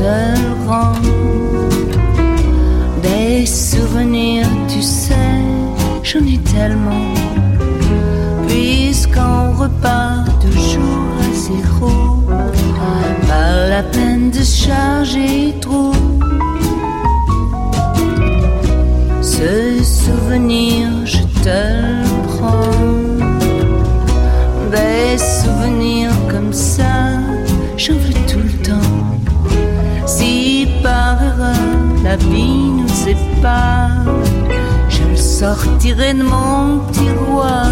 Te. 0.07 0.95
Des 3.03 3.47
souvenirs, 3.47 4.49
tu 4.69 4.83
sais, 4.83 5.15
j'en 6.03 6.25
ai 6.27 6.39
tellement. 6.39 7.15
Puisqu'on 8.49 9.53
repart 9.63 10.27
toujours 10.41 11.09
à 11.21 11.29
zéro, 11.35 12.25
pas 13.29 13.69
la 13.69 13.83
peine 13.83 14.31
de 14.31 14.43
charger 14.43 15.55
trop. 15.61 15.93
Ce 19.23 19.83
souvenir, 19.85 20.89
je 21.05 21.23
te 21.45 21.61
prends. 22.29 22.71
Des 24.71 25.19
souvenirs 25.19 26.11
comme 26.31 26.53
ça, 26.53 26.95
j'en 27.77 27.95
veux 27.95 28.26
la 32.07 32.17
vie 32.17 32.71
nous 32.79 32.89
sépare, 32.89 33.91
je 34.89 35.03
le 35.11 35.17
sortirai 35.17 36.15
de 36.15 36.23
mon 36.23 36.79
tiroir. 36.93 37.67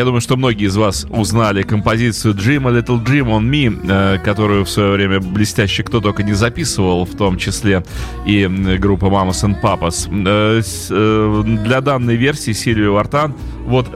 Я 0.00 0.06
думаю, 0.06 0.22
что 0.22 0.38
многие 0.38 0.64
из 0.64 0.76
вас 0.78 1.06
узнали 1.10 1.60
композицию 1.60 2.32
Jim 2.32 2.66
a 2.66 2.80
Little 2.80 3.04
Jim 3.04 3.26
on 3.26 3.42
Me, 3.42 4.16
э, 4.16 4.18
которую 4.24 4.64
в 4.64 4.70
свое 4.70 4.92
время 4.92 5.20
блестяще 5.20 5.82
кто 5.82 6.00
только 6.00 6.22
не 6.22 6.32
записывал, 6.32 7.04
в 7.04 7.14
том 7.14 7.36
числе 7.36 7.84
и 8.24 8.46
группа 8.80 9.04
Mamas 9.04 9.44
and 9.44 9.60
Papas. 9.60 10.08
Э, 10.26 10.62
э, 10.62 11.42
Для 11.66 11.82
данной 11.82 12.16
версии 12.16 12.52
Сильвия 12.52 12.88
Вартан, 12.88 13.34
вот 13.66 13.90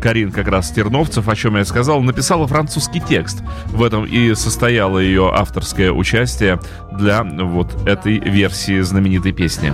Карин 0.00 0.30
как 0.30 0.46
раз 0.46 0.70
Терновцев, 0.70 1.28
о 1.28 1.34
чем 1.34 1.56
я 1.56 1.64
сказал, 1.64 2.02
написала 2.02 2.46
французский 2.46 3.00
текст. 3.00 3.42
В 3.66 3.82
этом 3.82 4.04
и 4.04 4.36
состояло 4.36 5.00
ее 5.00 5.28
авторское 5.34 5.90
участие 5.90 6.60
для 6.92 7.24
вот 7.24 7.74
этой 7.84 8.20
версии 8.20 8.78
знаменитой 8.78 9.32
песни. 9.32 9.72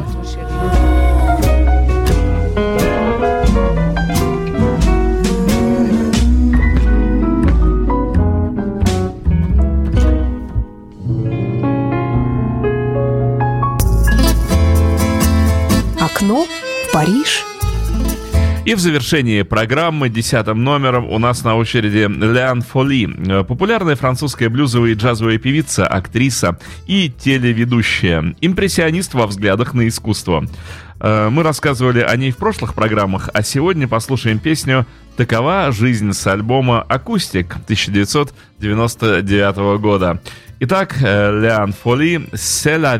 Окно 16.25 16.47
в 16.47 16.93
Париж. 16.93 17.45
И 18.64 18.75
в 18.75 18.79
завершении 18.79 19.43
программы 19.43 20.09
десятым 20.09 20.64
номером 20.64 21.11
у 21.11 21.18
нас 21.18 21.45
на 21.45 21.55
очереди 21.55 22.09
Леан 22.09 22.62
Фоли, 22.62 23.07
э, 23.07 23.45
популярная 23.45 23.95
французская 23.95 24.49
блюзовая 24.49 24.93
и 24.93 24.95
джазовая 24.95 25.37
певица, 25.37 25.87
актриса 25.87 26.59
и 26.87 27.11
телеведущая, 27.11 28.35
импрессионист 28.41 29.12
во 29.12 29.27
взглядах 29.27 29.75
на 29.75 29.87
искусство. 29.87 30.47
Э, 30.99 31.29
Мы 31.29 31.43
рассказывали 31.43 32.01
о 32.01 32.16
ней 32.16 32.31
в 32.31 32.39
прошлых 32.39 32.72
программах, 32.72 33.29
а 33.35 33.43
сегодня 33.43 33.87
послушаем 33.87 34.39
песню 34.39 34.87
«Такова 35.18 35.72
жизнь» 35.72 36.14
с 36.14 36.27
альбома 36.27 36.81
«Акустик» 36.81 37.57
1999 37.66 39.77
года. 39.77 40.22
Итак, 40.61 40.97
э, 41.03 41.39
Леан 41.39 41.75
Фоли 41.75 42.31
«C'est 42.33 42.79
la 42.79 42.97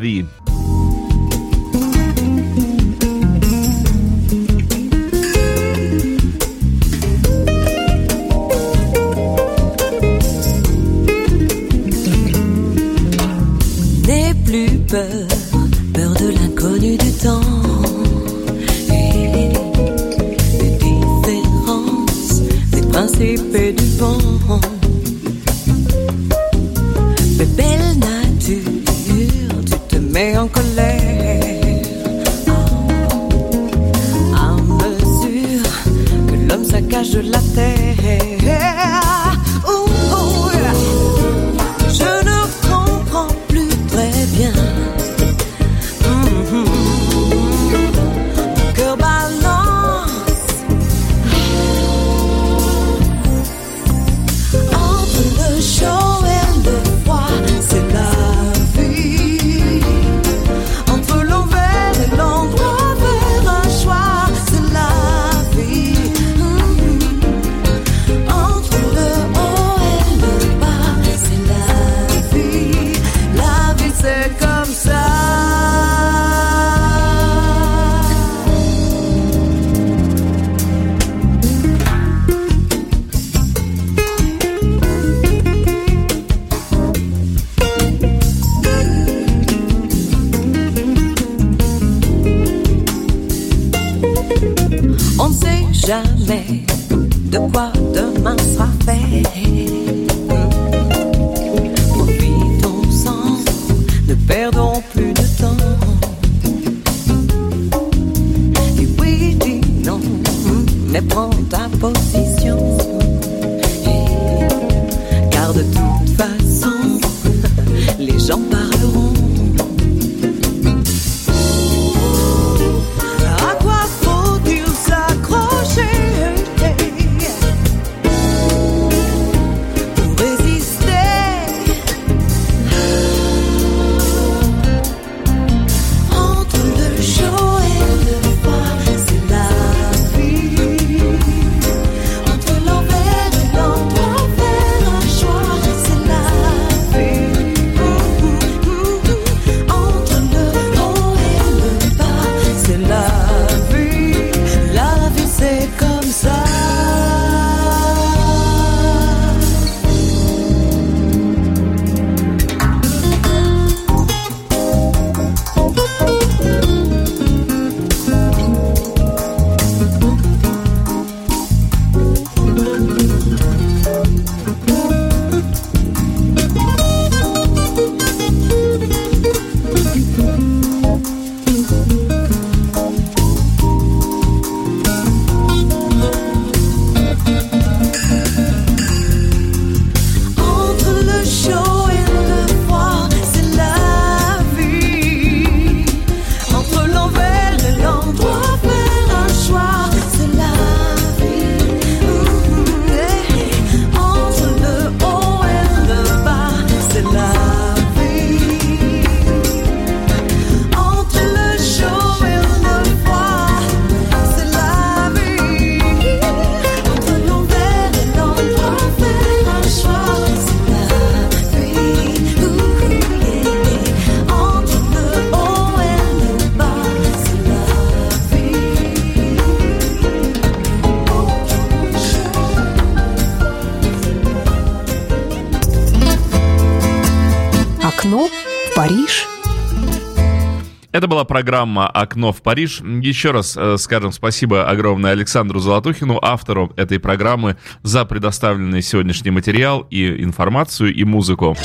программа 241.65 241.89
«Окно 241.89 242.33
в 242.33 242.43
Париж». 242.43 242.81
Еще 242.81 243.31
раз 243.31 243.57
э, 243.57 243.77
скажем 243.79 244.13
спасибо 244.13 244.69
огромное 244.69 245.13
Александру 245.13 245.61
Золотухину, 245.61 246.19
автору 246.21 246.73
этой 246.77 246.99
программы, 246.99 247.57
за 247.83 248.05
предоставленный 248.05 248.83
сегодняшний 248.83 249.31
материал 249.31 249.87
и 249.91 250.23
информацию, 250.23 250.95
и 250.95 251.05
музыку. 251.05 251.57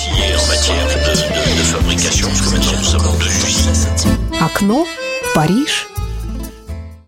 Окно 4.39 4.85
в 4.85 5.33
Париж. 5.35 5.87